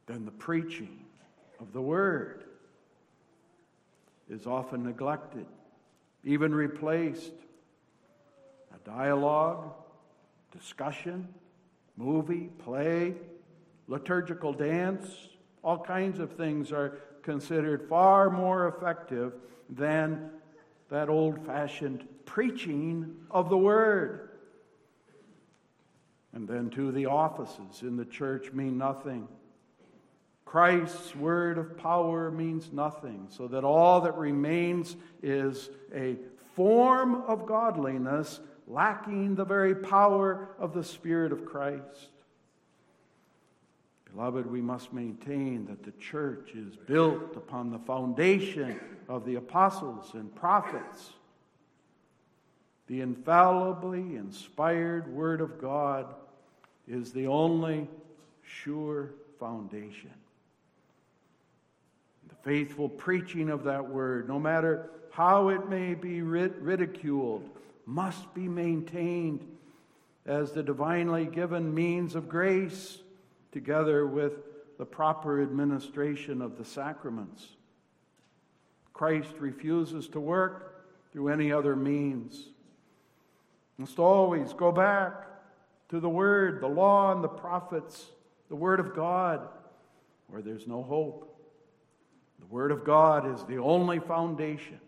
Then 0.05 0.25
the 0.25 0.31
preaching 0.31 1.05
of 1.59 1.73
the 1.73 1.81
word 1.81 2.45
is 4.29 4.45
often 4.45 4.83
neglected, 4.83 5.45
even 6.23 6.53
replaced. 6.53 7.33
A 8.73 8.89
dialogue, 8.89 9.73
discussion, 10.57 11.27
movie, 11.95 12.49
play, 12.59 13.15
liturgical 13.87 14.53
dance, 14.53 15.29
all 15.63 15.79
kinds 15.79 16.19
of 16.19 16.33
things 16.33 16.71
are 16.71 16.99
considered 17.23 17.87
far 17.89 18.29
more 18.29 18.67
effective 18.67 19.33
than 19.69 20.29
that 20.89 21.09
old 21.09 21.45
fashioned 21.45 22.05
preaching 22.25 23.15
of 23.29 23.49
the 23.49 23.57
word. 23.57 24.29
And 26.33 26.47
then, 26.47 26.69
too, 26.69 26.91
the 26.91 27.07
offices 27.07 27.81
in 27.81 27.97
the 27.97 28.05
church 28.05 28.53
mean 28.53 28.77
nothing. 28.77 29.27
Christ's 30.45 31.13
word 31.15 31.57
of 31.57 31.77
power 31.77 32.31
means 32.31 32.71
nothing, 32.71 33.27
so 33.29 33.47
that 33.49 33.65
all 33.65 34.01
that 34.01 34.15
remains 34.15 34.95
is 35.21 35.69
a 35.93 36.15
form 36.55 37.15
of 37.27 37.45
godliness 37.45 38.39
lacking 38.67 39.35
the 39.35 39.45
very 39.45 39.73
power 39.73 40.49
of 40.59 40.73
the 40.73 40.83
Spirit 40.83 41.31
of 41.31 41.45
Christ. 41.45 42.09
Beloved, 44.11 44.45
we 44.45 44.61
must 44.61 44.93
maintain 44.93 45.65
that 45.67 45.83
the 45.83 45.91
church 45.91 46.51
is 46.53 46.75
built 46.75 47.35
upon 47.35 47.71
the 47.71 47.79
foundation 47.79 48.79
of 49.07 49.25
the 49.25 49.35
apostles 49.35 50.11
and 50.13 50.33
prophets. 50.35 51.11
The 52.87 53.01
infallibly 53.01 54.15
inspired 54.15 55.07
Word 55.07 55.41
of 55.41 55.61
God 55.61 56.15
is 56.87 57.11
the 57.11 57.27
only 57.27 57.87
sure 58.43 59.11
foundation 59.39 60.11
The 62.29 62.35
faithful 62.43 62.89
preaching 62.89 63.49
of 63.49 63.65
that 63.65 63.87
word, 63.87 64.27
no 64.27 64.39
matter 64.39 64.89
how 65.11 65.49
it 65.49 65.69
may 65.69 65.93
be 65.93 66.21
ridiculed, 66.21 67.49
must 67.87 68.33
be 68.33 68.49
maintained 68.49 69.47
as 70.25 70.51
the 70.51 70.61
divinely 70.61 71.25
given 71.25 71.73
means 71.73 72.15
of 72.15 72.27
grace, 72.27 72.99
together 73.53 74.05
with 74.05 74.33
the 74.77 74.85
proper 74.85 75.41
administration 75.41 76.41
of 76.41 76.57
the 76.57 76.65
sacraments. 76.65 77.47
Christ 78.93 79.33
refuses 79.39 80.09
to 80.09 80.19
work 80.19 80.85
through 81.13 81.29
any 81.29 81.51
other 81.51 81.75
means. 81.75 82.49
Must 83.77 83.99
always 83.99 84.51
go 84.53 84.71
back 84.71 85.13
to 85.89 86.01
the 86.01 86.09
Word, 86.09 86.59
the 86.61 86.67
law, 86.67 87.13
and 87.13 87.23
the 87.23 87.29
prophets, 87.29 88.07
the 88.49 88.55
Word 88.55 88.81
of 88.81 88.93
God, 88.95 89.47
where 90.27 90.41
there's 90.41 90.67
no 90.67 90.83
hope. 90.83 91.23
The 92.39 92.47
Word 92.47 92.71
of 92.71 92.83
God 92.83 93.33
is 93.33 93.45
the 93.45 93.59
only 93.59 93.99
foundation 93.99 94.79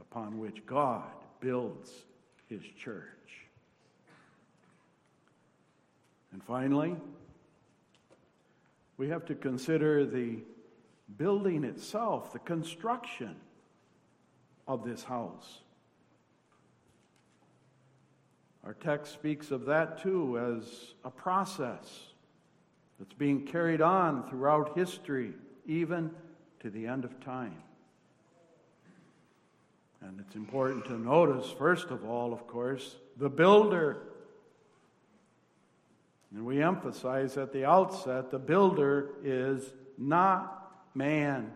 upon 0.00 0.38
which 0.38 0.64
God 0.64 1.04
builds 1.46 1.92
His 2.48 2.62
church. 2.76 3.04
And 6.32 6.42
finally, 6.42 6.96
we 8.96 9.08
have 9.10 9.24
to 9.26 9.36
consider 9.36 10.04
the 10.04 10.38
building 11.16 11.62
itself, 11.62 12.32
the 12.32 12.40
construction 12.40 13.36
of 14.66 14.84
this 14.84 15.04
house. 15.04 15.60
Our 18.64 18.74
text 18.74 19.12
speaks 19.12 19.52
of 19.52 19.66
that 19.66 20.02
too 20.02 20.40
as 20.40 20.94
a 21.04 21.10
process 21.10 22.08
that's 22.98 23.14
being 23.14 23.46
carried 23.46 23.80
on 23.80 24.28
throughout 24.28 24.76
history, 24.76 25.32
even 25.64 26.10
to 26.58 26.70
the 26.70 26.88
end 26.88 27.04
of 27.04 27.20
time. 27.20 27.62
And 30.06 30.20
it's 30.20 30.36
important 30.36 30.84
to 30.84 30.92
notice, 30.92 31.50
first 31.50 31.88
of 31.88 32.04
all, 32.04 32.32
of 32.32 32.46
course, 32.46 32.94
the 33.16 33.28
builder. 33.28 33.98
And 36.32 36.46
we 36.46 36.62
emphasize 36.62 37.36
at 37.36 37.52
the 37.52 37.64
outset 37.64 38.30
the 38.30 38.38
builder 38.38 39.10
is 39.24 39.72
not 39.98 40.72
man. 40.94 41.50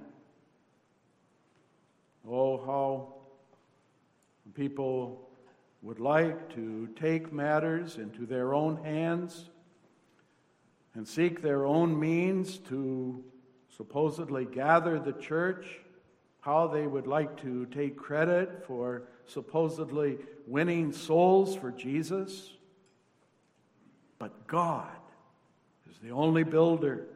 Oh, 2.29 2.57
how 2.59 3.15
people 4.55 5.29
would 5.83 6.01
like 6.01 6.53
to 6.57 6.89
take 7.01 7.33
matters 7.33 7.99
into 7.99 8.27
their 8.27 8.53
own 8.53 8.83
hands 8.83 9.49
and 10.95 11.07
seek 11.07 11.41
their 11.41 11.67
own 11.67 11.99
means 12.01 12.59
to 12.59 13.23
supposedly 13.77 14.45
gather 14.45 14.99
the 14.99 15.13
church, 15.13 15.67
how 16.41 16.67
they 16.67 16.87
would 16.87 17.07
like 17.07 17.41
to 17.43 17.67
take 17.67 17.97
credit 17.97 18.65
for 18.67 19.03
supposedly 19.27 20.19
winning 20.47 20.93
souls 20.93 21.55
for 21.55 21.71
Jesus. 21.71 22.53
But 24.19 24.47
God 24.47 24.89
is 25.91 25.99
the 26.03 26.11
only 26.11 26.43
builder. 26.43 27.07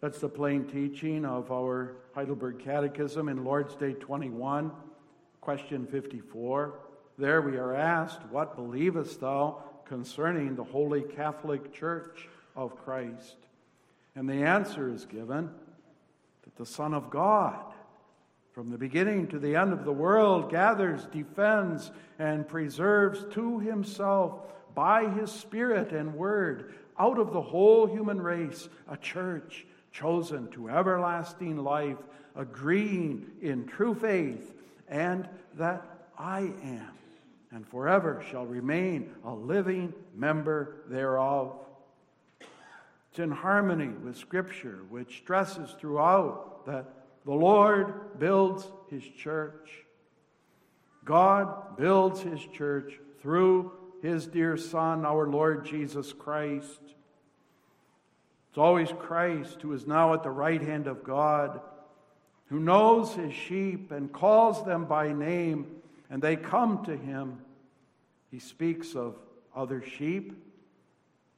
That's 0.00 0.20
the 0.20 0.28
plain 0.28 0.64
teaching 0.64 1.24
of 1.24 1.50
our 1.50 1.96
Heidelberg 2.14 2.58
Catechism 2.58 3.28
in 3.28 3.44
Lord's 3.44 3.74
Day 3.74 3.92
21, 3.92 4.70
question 5.40 5.86
54. 5.86 6.74
There 7.18 7.40
we 7.40 7.56
are 7.56 7.74
asked, 7.74 8.20
What 8.30 8.56
believest 8.56 9.20
thou 9.20 9.62
concerning 9.86 10.54
the 10.54 10.64
Holy 10.64 11.02
Catholic 11.02 11.72
Church 11.72 12.28
of 12.54 12.76
Christ? 12.84 13.36
And 14.14 14.28
the 14.28 14.44
answer 14.44 14.90
is 14.90 15.04
given 15.04 15.50
the 16.56 16.66
Son 16.66 16.94
of 16.94 17.10
God, 17.10 17.60
from 18.52 18.70
the 18.70 18.78
beginning 18.78 19.26
to 19.28 19.38
the 19.38 19.56
end 19.56 19.72
of 19.72 19.84
the 19.84 19.92
world, 19.92 20.50
gathers, 20.50 21.06
defends, 21.12 21.90
and 22.18 22.48
preserves 22.48 23.24
to 23.34 23.58
himself 23.58 24.40
by 24.74 25.08
his 25.08 25.30
Spirit 25.30 25.92
and 25.92 26.14
Word 26.14 26.74
out 26.98 27.18
of 27.18 27.32
the 27.32 27.42
whole 27.42 27.86
human 27.86 28.20
race 28.20 28.68
a 28.88 28.96
church 28.96 29.66
chosen 29.92 30.48
to 30.52 30.70
everlasting 30.70 31.58
life, 31.58 31.98
agreeing 32.34 33.26
in 33.40 33.66
true 33.66 33.94
faith, 33.94 34.54
and 34.88 35.28
that 35.54 35.82
I 36.18 36.40
am 36.62 36.96
and 37.56 37.66
forever 37.66 38.22
shall 38.30 38.44
remain 38.44 39.10
a 39.24 39.32
living 39.32 39.94
member 40.14 40.76
thereof. 40.88 41.58
It's 43.16 43.22
in 43.22 43.30
harmony 43.30 43.88
with 43.88 44.18
Scripture, 44.18 44.80
which 44.90 45.16
stresses 45.16 45.74
throughout 45.80 46.66
that 46.66 46.84
the 47.24 47.32
Lord 47.32 48.18
builds 48.18 48.70
his 48.90 49.02
church. 49.02 49.70
God 51.02 51.78
builds 51.78 52.20
his 52.20 52.44
church 52.52 52.92
through 53.22 53.72
his 54.02 54.26
dear 54.26 54.58
Son, 54.58 55.06
our 55.06 55.26
Lord 55.26 55.64
Jesus 55.64 56.12
Christ. 56.12 56.78
It's 58.50 58.58
always 58.58 58.92
Christ 58.98 59.62
who 59.62 59.72
is 59.72 59.86
now 59.86 60.12
at 60.12 60.22
the 60.22 60.30
right 60.30 60.60
hand 60.60 60.86
of 60.86 61.02
God, 61.02 61.62
who 62.50 62.60
knows 62.60 63.14
his 63.14 63.32
sheep 63.32 63.92
and 63.92 64.12
calls 64.12 64.62
them 64.66 64.84
by 64.84 65.14
name, 65.14 65.68
and 66.10 66.20
they 66.20 66.36
come 66.36 66.84
to 66.84 66.94
him. 66.94 67.38
He 68.30 68.40
speaks 68.40 68.94
of 68.94 69.16
other 69.54 69.82
sheep 69.82 70.34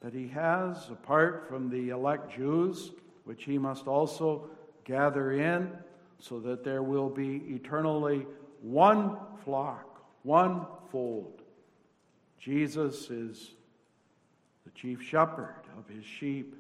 that 0.01 0.15
he 0.15 0.29
has 0.29 0.89
apart 0.91 1.47
from 1.49 1.69
the 1.69 1.91
elect 1.91 2.35
Jews, 2.35 2.93
which 3.25 3.45
he 3.45 3.59
must 3.59 3.87
also 3.87 4.49
gather 4.85 5.33
in, 5.33 5.73
so 6.21 6.41
that 6.41 6.65
there 6.65 6.83
will 6.83 7.09
be 7.09 7.43
eternally 7.49 8.27
one 8.63 9.17
flock, 9.45 10.03
one 10.23 10.67
fold. 10.91 11.43
Jesus 12.39 13.11
is 13.11 13.55
the 14.65 14.71
chief 14.71 15.03
shepherd 15.03 15.63
of 15.77 15.89
his 15.89 16.05
sheep, 16.05 16.55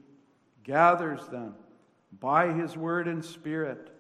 gathers 0.64 1.26
them 1.28 1.55
by 2.20 2.53
his 2.53 2.76
word 2.76 3.09
and 3.09 3.24
spirit. 3.24 3.91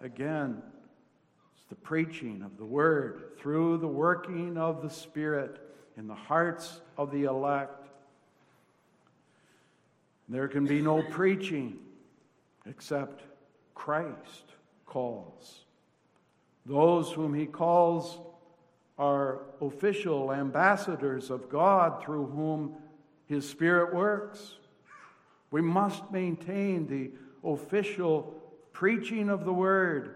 Again, 0.00 0.62
it's 1.56 1.66
the 1.68 1.74
preaching 1.74 2.42
of 2.42 2.56
the 2.56 2.64
word 2.64 3.32
through 3.38 3.78
the 3.78 3.88
working 3.88 4.56
of 4.56 4.82
the 4.82 4.90
spirit 4.90 5.60
in 5.96 6.06
the 6.06 6.14
hearts 6.14 6.80
of 6.96 7.10
the 7.10 7.24
elect. 7.24 7.83
There 10.28 10.48
can 10.48 10.64
be 10.64 10.80
no 10.80 11.02
preaching 11.02 11.78
except 12.66 13.22
Christ 13.74 14.54
calls. 14.86 15.64
Those 16.64 17.12
whom 17.12 17.34
he 17.34 17.46
calls 17.46 18.18
are 18.98 19.40
official 19.60 20.32
ambassadors 20.32 21.30
of 21.30 21.48
God 21.48 22.02
through 22.02 22.26
whom 22.26 22.76
his 23.26 23.48
Spirit 23.48 23.94
works. 23.94 24.56
We 25.50 25.60
must 25.60 26.10
maintain 26.10 26.86
the 26.86 27.10
official 27.46 28.42
preaching 28.72 29.28
of 29.28 29.44
the 29.44 29.52
word, 29.52 30.14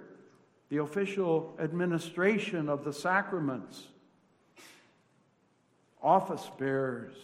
the 0.71 0.79
official 0.79 1.57
administration 1.61 2.69
of 2.69 2.85
the 2.85 2.93
sacraments. 2.93 3.89
Office 6.03 6.51
bearers 6.59 7.17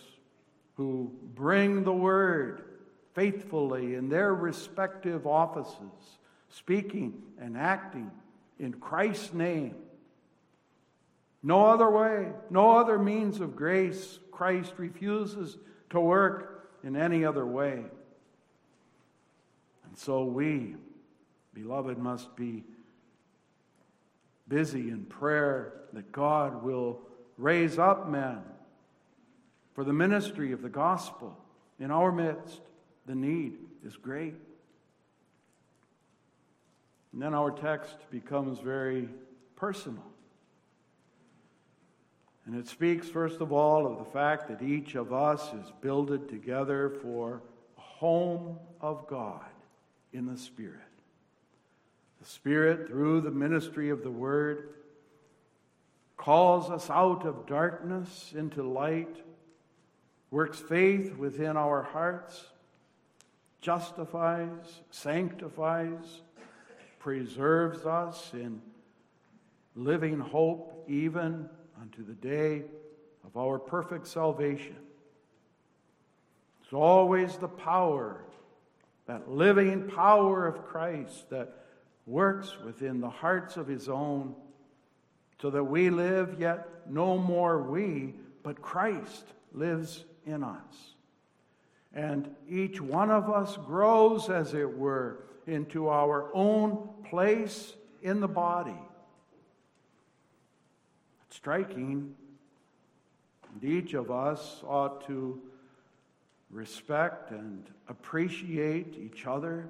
who 0.77 1.11
bring 1.35 1.85
the 1.85 1.93
word 1.93 2.74
faithfully 3.15 3.95
in 3.95 4.09
their 4.09 4.35
respective 4.35 5.27
offices, 5.27 6.19
speaking 6.49 7.23
and 7.41 7.57
acting 7.57 8.11
in 8.59 8.75
Christ's 8.75 9.33
name. 9.33 9.77
No 11.43 11.67
other 11.67 11.91
way, 11.91 12.29
no 12.51 12.77
other 12.79 12.99
means 12.99 13.41
of 13.41 13.55
grace. 13.55 14.19
Christ 14.33 14.75
refuses 14.79 15.57
to 15.91 16.01
work 16.01 16.69
in 16.83 16.97
any 16.97 17.25
other 17.25 17.47
way. 17.47 17.85
And 19.87 19.97
so 19.97 20.25
we, 20.25 20.75
beloved, 21.53 21.99
must 21.99 22.35
be 22.35 22.65
busy 24.49 24.91
in 24.91 25.05
prayer 25.05 25.73
that 25.93 26.11
God 26.11 26.63
will 26.63 27.01
raise 27.39 27.79
up 27.79 28.09
men 28.09 28.41
for 29.75 29.85
the 29.85 29.93
ministry 29.93 30.53
of 30.53 30.63
the 30.63 30.69
gospel 30.69 31.37
in 31.79 31.91
our 31.91 32.13
midst. 32.13 32.61
The 33.07 33.15
need 33.15 33.55
is 33.85 33.97
great. 33.97 34.35
And 37.13 37.23
then 37.23 37.35
our 37.35 37.51
text 37.51 37.97
becomes 38.11 38.59
very 38.59 39.09
personal. 39.57 40.05
And 42.47 42.57
it 42.57 42.69
speaks, 42.69 43.09
first 43.09 43.41
of 43.41 43.53
all, 43.53 43.87
of 43.87 43.99
the 43.99 44.11
fact 44.11 44.49
that 44.49 44.63
each 44.63 44.97
of 44.97 45.13
us 45.13 45.43
is 45.55 45.73
builded 45.81 46.29
together 46.29 46.91
for 47.03 47.41
a 47.79 47.81
home 47.81 48.59
of 48.81 49.07
God 49.07 49.45
in 50.13 50.27
the 50.27 50.37
Spirit. 50.37 50.81
The 52.21 52.27
Spirit, 52.27 52.89
through 52.89 53.23
the 53.23 53.31
ministry 53.31 53.91
of 53.91 54.03
the 54.03 54.11
Word, 54.11 54.71
calls 56.17 56.71
us 56.71 56.91
out 56.91 57.25
of 57.25 57.47
darkness 57.47 58.33
into 58.37 58.63
light, 58.63 59.17
works 60.31 60.59
faith 60.59 61.17
within 61.17 61.57
our 61.57 61.83
hearts, 61.83 62.45
justifies, 63.65 64.83
sanctifies, 64.91 66.21
preserves 66.99 67.87
us 67.87 68.31
in 68.35 68.61
living 69.75 70.21
hope 70.21 70.85
even 70.87 71.49
unto 71.81 72.05
the 72.05 72.13
day 72.13 72.63
of 73.25 73.39
our 73.39 73.59
perfect 73.59 74.07
salvation. 74.07 74.77
It's 76.63 76.75
always 76.75 77.39
the 77.39 77.49
power, 77.49 78.23
that 79.07 79.31
living 79.31 79.89
power 79.89 80.47
of 80.47 80.67
Christ 80.67 81.31
that 81.31 81.55
works 82.05 82.59
within 82.67 83.01
the 83.01 83.09
hearts 83.09 83.57
of 83.57 83.67
his 83.67 83.89
own, 83.89 84.35
so 85.41 85.49
that 85.49 85.65
we 85.65 85.89
live, 85.89 86.39
yet 86.39 86.69
no 86.87 87.17
more 87.17 87.63
we, 87.63 88.13
but 88.43 88.61
Christ 88.61 89.25
lives 89.55 90.05
in 90.27 90.45
us. 90.45 90.94
And 91.95 92.35
each 92.49 92.81
one 92.81 93.11
of 93.11 93.31
us 93.31 93.57
grows, 93.57 94.29
as 94.29 94.53
it 94.53 94.77
were, 94.77 95.25
into 95.47 95.89
our 95.89 96.29
own 96.35 96.89
place 97.09 97.73
in 98.03 98.21
the 98.21 98.29
body. 98.29 98.77
It's 101.27 101.37
striking. 101.37 102.15
And 103.53 103.65
each 103.65 103.95
of 103.95 104.11
us 104.11 104.61
ought 104.67 105.07
to 105.07 105.41
respect 106.51 107.31
and 107.31 107.65
appreciate 107.89 108.97
each 108.99 109.27
other 109.27 109.69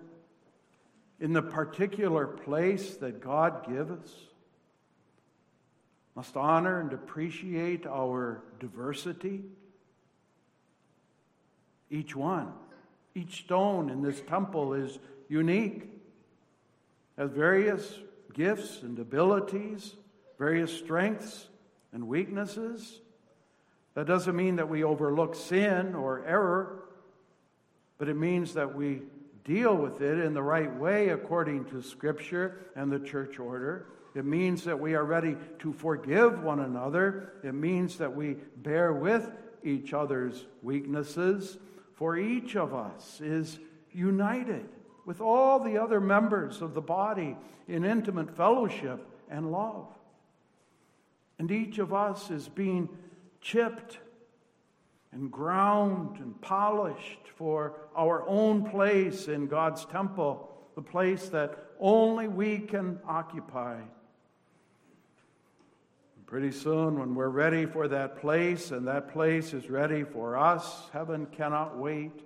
in 1.20 1.32
the 1.32 1.42
particular 1.42 2.26
place 2.26 2.96
that 2.96 3.20
God 3.20 3.68
gives. 3.68 3.90
Us. 3.90 4.14
Must 6.14 6.36
honor 6.36 6.80
and 6.80 6.92
appreciate 6.92 7.86
our 7.86 8.42
diversity 8.60 9.42
each 11.94 12.16
one. 12.16 12.52
Each 13.14 13.44
stone 13.44 13.88
in 13.88 14.02
this 14.02 14.20
temple 14.22 14.74
is 14.74 14.98
unique, 15.28 15.88
has 17.16 17.30
various 17.30 18.00
gifts 18.32 18.82
and 18.82 18.98
abilities, 18.98 19.94
various 20.36 20.76
strengths 20.76 21.46
and 21.92 22.08
weaknesses. 22.08 23.00
That 23.94 24.06
doesn't 24.06 24.34
mean 24.34 24.56
that 24.56 24.68
we 24.68 24.82
overlook 24.82 25.36
sin 25.36 25.94
or 25.94 26.26
error, 26.26 26.84
but 27.98 28.08
it 28.08 28.16
means 28.16 28.54
that 28.54 28.74
we 28.74 29.02
deal 29.44 29.76
with 29.76 30.00
it 30.00 30.18
in 30.18 30.34
the 30.34 30.42
right 30.42 30.74
way 30.74 31.10
according 31.10 31.66
to 31.66 31.80
Scripture 31.80 32.66
and 32.74 32.90
the 32.90 32.98
church 32.98 33.38
order. 33.38 33.86
It 34.16 34.24
means 34.24 34.64
that 34.64 34.80
we 34.80 34.94
are 34.94 35.04
ready 35.04 35.36
to 35.60 35.72
forgive 35.72 36.42
one 36.42 36.60
another. 36.60 37.34
It 37.44 37.54
means 37.54 37.98
that 37.98 38.14
we 38.14 38.36
bear 38.56 38.92
with 38.92 39.30
each 39.62 39.92
other's 39.92 40.44
weaknesses 40.62 41.58
for 41.94 42.16
each 42.16 42.56
of 42.56 42.74
us 42.74 43.20
is 43.20 43.58
united 43.92 44.68
with 45.06 45.20
all 45.20 45.60
the 45.60 45.78
other 45.78 46.00
members 46.00 46.62
of 46.62 46.74
the 46.74 46.80
body 46.80 47.36
in 47.68 47.84
intimate 47.84 48.36
fellowship 48.36 49.06
and 49.30 49.52
love. 49.52 49.86
And 51.38 51.50
each 51.50 51.78
of 51.78 51.92
us 51.92 52.30
is 52.30 52.48
being 52.48 52.88
chipped 53.40 53.98
and 55.12 55.30
ground 55.30 56.18
and 56.18 56.40
polished 56.40 57.28
for 57.36 57.74
our 57.96 58.26
own 58.28 58.68
place 58.68 59.28
in 59.28 59.46
God's 59.46 59.84
temple, 59.84 60.50
the 60.74 60.82
place 60.82 61.28
that 61.28 61.56
only 61.78 62.26
we 62.28 62.58
can 62.58 62.98
occupy. 63.06 63.80
Pretty 66.34 66.50
soon, 66.50 66.98
when 66.98 67.14
we're 67.14 67.28
ready 67.28 67.64
for 67.64 67.86
that 67.86 68.20
place 68.20 68.72
and 68.72 68.88
that 68.88 69.12
place 69.12 69.54
is 69.54 69.70
ready 69.70 70.02
for 70.02 70.36
us, 70.36 70.88
heaven 70.92 71.26
cannot 71.26 71.78
wait. 71.78 72.24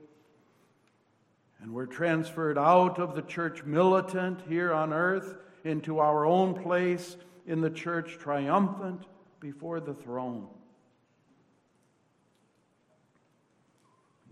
And 1.60 1.74
we're 1.74 1.84
transferred 1.84 2.56
out 2.56 2.98
of 2.98 3.14
the 3.14 3.20
church 3.20 3.64
militant 3.64 4.40
here 4.48 4.72
on 4.72 4.94
earth 4.94 5.36
into 5.62 5.98
our 5.98 6.24
own 6.24 6.54
place 6.54 7.18
in 7.46 7.60
the 7.60 7.68
church 7.68 8.16
triumphant 8.18 9.02
before 9.40 9.78
the 9.78 9.92
throne. 9.92 10.48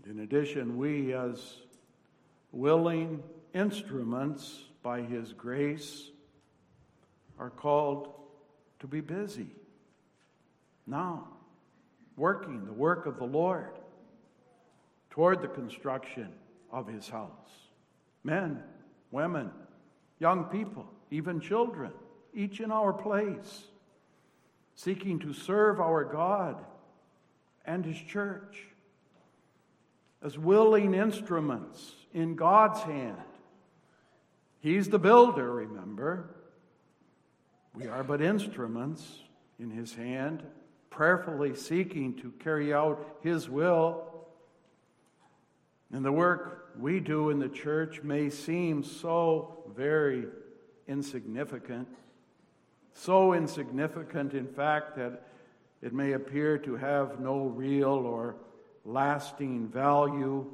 In 0.09 0.21
addition, 0.21 0.79
we, 0.79 1.13
as 1.13 1.57
willing 2.51 3.21
instruments 3.53 4.59
by 4.81 5.01
His 5.01 5.33
grace, 5.33 6.09
are 7.37 7.51
called 7.51 8.15
to 8.79 8.87
be 8.87 9.01
busy 9.01 9.51
now, 10.87 11.27
working 12.15 12.65
the 12.65 12.73
work 12.73 13.05
of 13.05 13.17
the 13.17 13.25
Lord 13.25 13.77
toward 15.09 15.41
the 15.41 15.47
construction 15.47 16.29
of 16.71 16.87
his 16.87 17.09
house. 17.09 17.69
Men, 18.23 18.63
women, 19.11 19.51
young 20.19 20.45
people, 20.45 20.87
even 21.11 21.39
children, 21.39 21.91
each 22.33 22.59
in 22.59 22.71
our 22.71 22.93
place, 22.93 23.63
seeking 24.75 25.19
to 25.19 25.33
serve 25.33 25.79
our 25.79 26.03
God 26.03 26.63
and 27.65 27.85
his 27.85 27.97
church 27.97 28.63
as 30.23 30.37
willing 30.37 30.93
instruments 30.93 31.93
in 32.13 32.35
God's 32.35 32.81
hand. 32.81 33.17
He's 34.59 34.89
the 34.89 34.99
builder, 34.99 35.51
remember. 35.51 36.35
We 37.73 37.87
are 37.87 38.03
but 38.03 38.21
instruments 38.21 39.03
in 39.59 39.69
his 39.69 39.93
hand, 39.93 40.43
prayerfully 40.89 41.55
seeking 41.55 42.15
to 42.15 42.31
carry 42.39 42.73
out 42.73 43.17
his 43.21 43.49
will. 43.49 44.03
And 45.91 46.03
the 46.03 46.11
work 46.11 46.71
we 46.77 46.99
do 46.99 47.29
in 47.29 47.39
the 47.39 47.49
church 47.49 48.03
may 48.03 48.29
seem 48.29 48.83
so 48.83 49.63
very 49.75 50.25
insignificant. 50.87 51.87
So 52.93 53.33
insignificant, 53.33 54.33
in 54.33 54.47
fact, 54.47 54.95
that 54.97 55.27
it 55.81 55.93
may 55.93 56.13
appear 56.13 56.57
to 56.59 56.75
have 56.75 57.19
no 57.19 57.45
real 57.45 57.89
or 57.89 58.35
lasting 58.83 59.67
value 59.67 60.45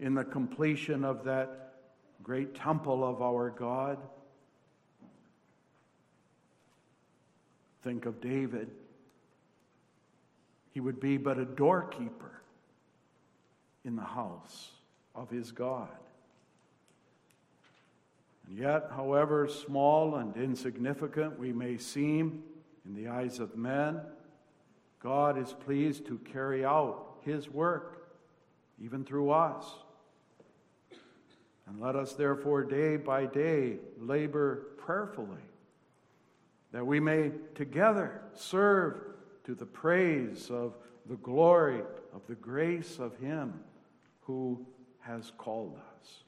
in 0.00 0.14
the 0.14 0.24
completion 0.24 1.04
of 1.04 1.24
that 1.24 1.74
great 2.22 2.54
temple 2.54 3.04
of 3.04 3.22
our 3.22 3.50
God. 3.50 3.98
Think 7.82 8.04
of 8.04 8.20
David. 8.20 8.70
He 10.76 10.80
would 10.80 11.00
be 11.00 11.16
but 11.16 11.38
a 11.38 11.46
doorkeeper 11.46 12.42
in 13.82 13.96
the 13.96 14.02
house 14.02 14.72
of 15.14 15.30
his 15.30 15.50
God. 15.50 15.88
And 18.46 18.58
yet, 18.58 18.90
however 18.94 19.48
small 19.48 20.16
and 20.16 20.36
insignificant 20.36 21.38
we 21.38 21.50
may 21.50 21.78
seem 21.78 22.42
in 22.84 22.94
the 22.94 23.08
eyes 23.08 23.38
of 23.38 23.56
men, 23.56 24.02
God 25.00 25.38
is 25.38 25.50
pleased 25.50 26.04
to 26.08 26.18
carry 26.30 26.62
out 26.62 27.20
his 27.22 27.48
work, 27.48 28.10
even 28.78 29.02
through 29.02 29.30
us. 29.30 29.64
And 31.66 31.80
let 31.80 31.96
us 31.96 32.12
therefore 32.12 32.64
day 32.64 32.98
by 32.98 33.24
day 33.24 33.78
labor 33.98 34.56
prayerfully 34.76 35.40
that 36.72 36.86
we 36.86 37.00
may 37.00 37.30
together 37.54 38.20
serve 38.34 39.05
to 39.46 39.54
the 39.54 39.66
praise 39.66 40.50
of 40.50 40.76
the 41.08 41.16
glory 41.16 41.80
of 42.12 42.20
the 42.28 42.34
grace 42.34 42.98
of 42.98 43.16
Him 43.18 43.54
who 44.22 44.66
has 45.00 45.32
called 45.38 45.76
us. 45.76 46.24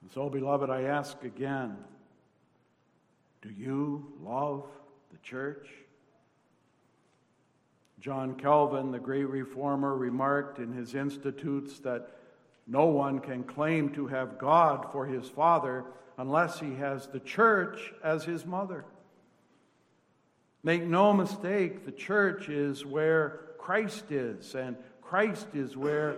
And 0.00 0.10
so, 0.10 0.30
beloved, 0.30 0.70
I 0.70 0.82
ask 0.82 1.22
again 1.22 1.76
do 3.42 3.50
you 3.50 4.10
love 4.22 4.64
the 5.12 5.18
church? 5.18 5.68
John 8.00 8.34
Calvin, 8.36 8.90
the 8.90 8.98
great 8.98 9.28
reformer, 9.28 9.94
remarked 9.94 10.58
in 10.58 10.72
his 10.72 10.94
Institutes 10.94 11.78
that 11.80 12.10
no 12.66 12.86
one 12.86 13.20
can 13.20 13.44
claim 13.44 13.90
to 13.90 14.06
have 14.06 14.38
God 14.38 14.88
for 14.92 15.06
his 15.06 15.28
father 15.28 15.84
unless 16.16 16.58
he 16.58 16.74
has 16.76 17.06
the 17.06 17.20
church 17.20 17.92
as 18.02 18.24
his 18.24 18.46
mother. 18.46 18.84
Make 20.62 20.82
no 20.82 21.12
mistake, 21.12 21.84
the 21.84 21.92
church 21.92 22.48
is 22.48 22.84
where 22.84 23.40
Christ 23.58 24.10
is, 24.10 24.54
and 24.54 24.76
Christ 25.00 25.48
is 25.54 25.76
where 25.76 26.16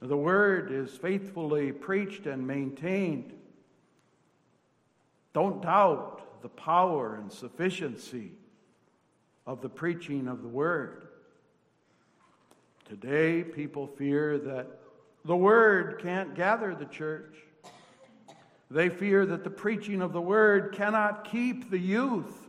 the 0.00 0.16
word 0.16 0.70
is 0.70 0.96
faithfully 0.96 1.72
preached 1.72 2.26
and 2.26 2.46
maintained. 2.46 3.32
Don't 5.32 5.60
doubt 5.60 6.42
the 6.42 6.48
power 6.48 7.16
and 7.16 7.32
sufficiency 7.32 8.32
of 9.46 9.60
the 9.60 9.68
preaching 9.68 10.28
of 10.28 10.42
the 10.42 10.48
word. 10.48 11.08
Today, 12.88 13.42
people 13.42 13.86
fear 13.86 14.38
that 14.38 14.66
the 15.24 15.36
word 15.36 16.00
can't 16.00 16.34
gather 16.34 16.74
the 16.74 16.86
church. 16.86 17.34
They 18.70 18.88
fear 18.88 19.26
that 19.26 19.44
the 19.44 19.50
preaching 19.50 20.00
of 20.00 20.12
the 20.12 20.20
word 20.20 20.72
cannot 20.74 21.24
keep 21.24 21.70
the 21.70 21.78
youth. 21.78 22.47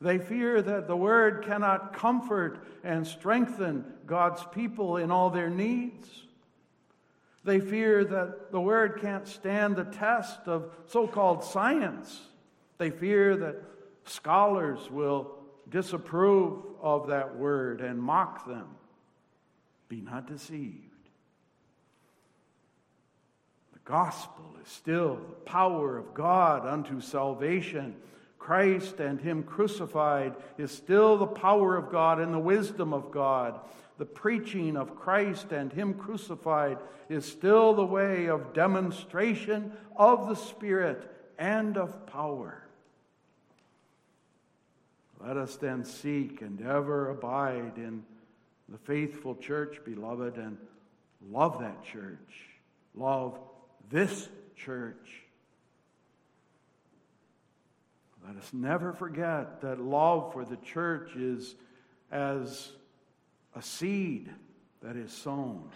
They 0.00 0.18
fear 0.18 0.60
that 0.60 0.86
the 0.86 0.96
word 0.96 1.44
cannot 1.44 1.94
comfort 1.94 2.58
and 2.84 3.06
strengthen 3.06 3.84
God's 4.06 4.44
people 4.52 4.98
in 4.98 5.10
all 5.10 5.30
their 5.30 5.50
needs. 5.50 6.08
They 7.44 7.60
fear 7.60 8.04
that 8.04 8.52
the 8.52 8.60
word 8.60 9.00
can't 9.00 9.26
stand 9.26 9.76
the 9.76 9.84
test 9.84 10.40
of 10.46 10.70
so 10.86 11.06
called 11.06 11.44
science. 11.44 12.20
They 12.78 12.90
fear 12.90 13.36
that 13.36 13.62
scholars 14.04 14.90
will 14.90 15.32
disapprove 15.70 16.64
of 16.82 17.08
that 17.08 17.36
word 17.36 17.80
and 17.80 18.00
mock 18.00 18.46
them. 18.46 18.66
Be 19.88 20.00
not 20.00 20.26
deceived. 20.26 20.82
The 23.72 23.78
gospel 23.84 24.56
is 24.60 24.68
still 24.68 25.16
the 25.16 25.34
power 25.44 25.96
of 25.96 26.14
God 26.14 26.66
unto 26.66 27.00
salvation. 27.00 27.94
Christ 28.38 29.00
and 29.00 29.20
Him 29.20 29.42
crucified 29.42 30.34
is 30.58 30.70
still 30.70 31.16
the 31.16 31.26
power 31.26 31.76
of 31.76 31.90
God 31.90 32.20
and 32.20 32.32
the 32.32 32.38
wisdom 32.38 32.92
of 32.92 33.10
God. 33.10 33.60
The 33.98 34.04
preaching 34.04 34.76
of 34.76 34.96
Christ 34.96 35.52
and 35.52 35.72
Him 35.72 35.94
crucified 35.94 36.78
is 37.08 37.24
still 37.24 37.74
the 37.74 37.86
way 37.86 38.26
of 38.26 38.52
demonstration 38.52 39.72
of 39.96 40.28
the 40.28 40.36
Spirit 40.36 41.10
and 41.38 41.76
of 41.76 42.06
power. 42.06 42.62
Let 45.20 45.36
us 45.36 45.56
then 45.56 45.84
seek 45.84 46.42
and 46.42 46.60
ever 46.60 47.10
abide 47.10 47.72
in 47.76 48.04
the 48.68 48.78
faithful 48.78 49.34
church, 49.34 49.80
beloved, 49.84 50.36
and 50.36 50.58
love 51.30 51.60
that 51.60 51.84
church. 51.84 52.18
Love 52.94 53.38
this 53.90 54.28
church. 54.56 55.25
Let 58.26 58.38
us 58.38 58.52
never 58.52 58.92
forget 58.92 59.60
that 59.60 59.80
love 59.80 60.32
for 60.32 60.44
the 60.44 60.56
church 60.56 61.14
is 61.14 61.54
as 62.10 62.72
a 63.54 63.62
seed 63.62 64.28
that 64.82 64.96
is 64.96 65.12
sown. 65.12 65.70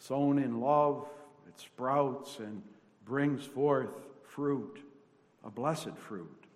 Sown 0.00 0.40
in 0.40 0.60
love, 0.60 1.06
it 1.46 1.60
sprouts 1.60 2.40
and 2.40 2.62
brings 3.04 3.44
forth 3.44 3.90
fruit, 4.24 4.80
a 5.44 5.50
blessed 5.50 5.96
fruit. 5.96 6.46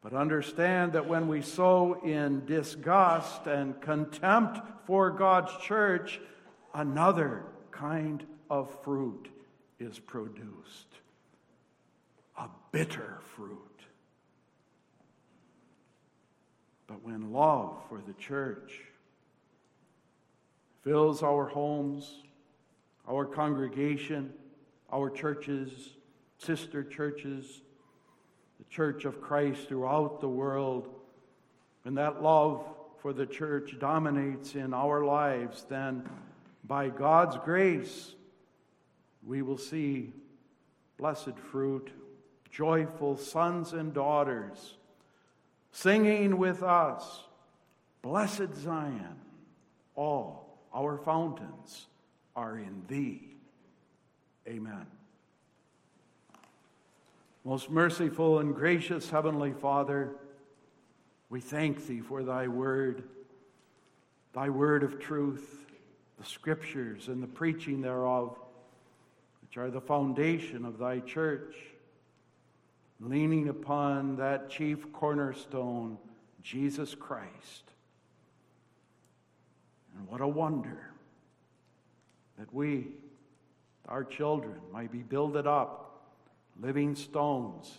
But 0.00 0.14
understand 0.14 0.94
that 0.94 1.06
when 1.06 1.28
we 1.28 1.42
sow 1.42 2.00
in 2.02 2.46
disgust 2.46 3.46
and 3.46 3.78
contempt 3.82 4.60
for 4.86 5.10
God's 5.10 5.54
church, 5.58 6.18
another 6.72 7.44
kind 7.70 8.24
of 8.48 8.74
fruit 8.82 9.28
is 9.78 9.98
produced 9.98 10.99
a 12.40 12.48
bitter 12.72 13.18
fruit. 13.36 13.58
But 16.86 17.04
when 17.04 17.32
love 17.32 17.76
for 17.88 18.00
the 18.04 18.14
church 18.14 18.80
fills 20.82 21.22
our 21.22 21.46
homes, 21.46 22.22
our 23.06 23.26
congregation, 23.26 24.32
our 24.92 25.10
churches, 25.10 25.70
sister 26.38 26.82
churches, 26.82 27.60
the 28.58 28.64
church 28.70 29.04
of 29.04 29.20
Christ 29.20 29.68
throughout 29.68 30.20
the 30.20 30.28
world, 30.28 30.88
and 31.84 31.96
that 31.98 32.22
love 32.22 32.64
for 33.00 33.12
the 33.12 33.26
church 33.26 33.78
dominates 33.78 34.54
in 34.54 34.74
our 34.74 35.04
lives, 35.04 35.66
then 35.68 36.08
by 36.64 36.88
God's 36.88 37.36
grace, 37.44 38.14
we 39.26 39.42
will 39.42 39.58
see 39.58 40.12
blessed 40.98 41.38
fruit, 41.50 41.90
joyful 42.50 43.16
sons 43.16 43.72
and 43.72 43.94
daughters 43.94 44.74
singing 45.72 46.36
with 46.38 46.62
us, 46.62 47.22
Blessed 48.02 48.54
Zion, 48.54 49.16
all 49.94 50.58
our 50.74 50.98
fountains 50.98 51.86
are 52.34 52.58
in 52.58 52.82
thee. 52.88 53.36
Amen. 54.48 54.86
Most 57.44 57.70
merciful 57.70 58.38
and 58.38 58.54
gracious 58.54 59.08
Heavenly 59.08 59.52
Father, 59.52 60.16
we 61.30 61.40
thank 61.40 61.86
Thee 61.86 62.00
for 62.00 62.22
Thy 62.22 62.48
word, 62.48 63.04
Thy 64.34 64.48
word 64.48 64.82
of 64.82 64.98
truth, 65.00 65.66
the 66.18 66.26
scriptures 66.26 67.08
and 67.08 67.22
the 67.22 67.26
preaching 67.26 67.80
thereof, 67.80 68.38
which 69.42 69.56
are 69.56 69.70
the 69.70 69.80
foundation 69.80 70.64
of 70.64 70.78
Thy 70.78 71.00
church, 71.00 71.54
leaning 73.00 73.48
upon 73.48 74.16
that 74.16 74.50
chief 74.50 74.92
cornerstone, 74.92 75.96
Jesus 76.42 76.94
Christ. 76.94 77.72
And 79.96 80.06
what 80.06 80.20
a 80.20 80.28
wonder 80.28 80.90
that 82.38 82.52
we, 82.52 82.88
our 83.88 84.04
children, 84.04 84.56
might 84.72 84.92
be 84.92 85.02
builded 85.02 85.46
up 85.46 86.02
living 86.60 86.94
stones 86.94 87.78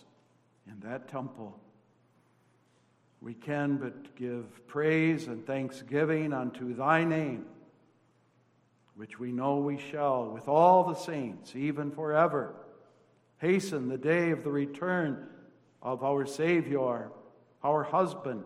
in 0.66 0.88
that 0.88 1.08
temple. 1.08 1.58
We 3.20 3.34
can 3.34 3.76
but 3.76 4.16
give 4.16 4.66
praise 4.66 5.28
and 5.28 5.46
thanksgiving 5.46 6.32
unto 6.32 6.74
thy 6.74 7.04
name, 7.04 7.46
which 8.96 9.20
we 9.20 9.30
know 9.30 9.58
we 9.58 9.78
shall 9.78 10.26
with 10.26 10.48
all 10.48 10.84
the 10.84 10.94
saints, 10.94 11.54
even 11.54 11.92
forever. 11.92 12.54
Hasten 13.42 13.88
the 13.88 13.98
day 13.98 14.30
of 14.30 14.44
the 14.44 14.52
return 14.52 15.26
of 15.82 16.04
our 16.04 16.24
Savior, 16.26 17.10
our 17.64 17.82
husband. 17.82 18.44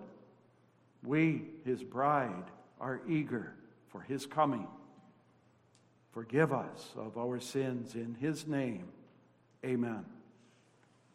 We, 1.05 1.43
his 1.67 1.85
bride, 1.85 2.45
are 2.81 3.03
eager 3.07 3.53
for 3.89 4.01
his 4.01 4.25
coming. 4.25 4.67
Forgive 6.13 6.51
us 6.51 6.95
of 6.97 7.19
our 7.19 7.39
sins 7.41 7.95
in 7.95 8.15
his 8.15 8.47
name. 8.47 8.89
Amen. 9.63 10.07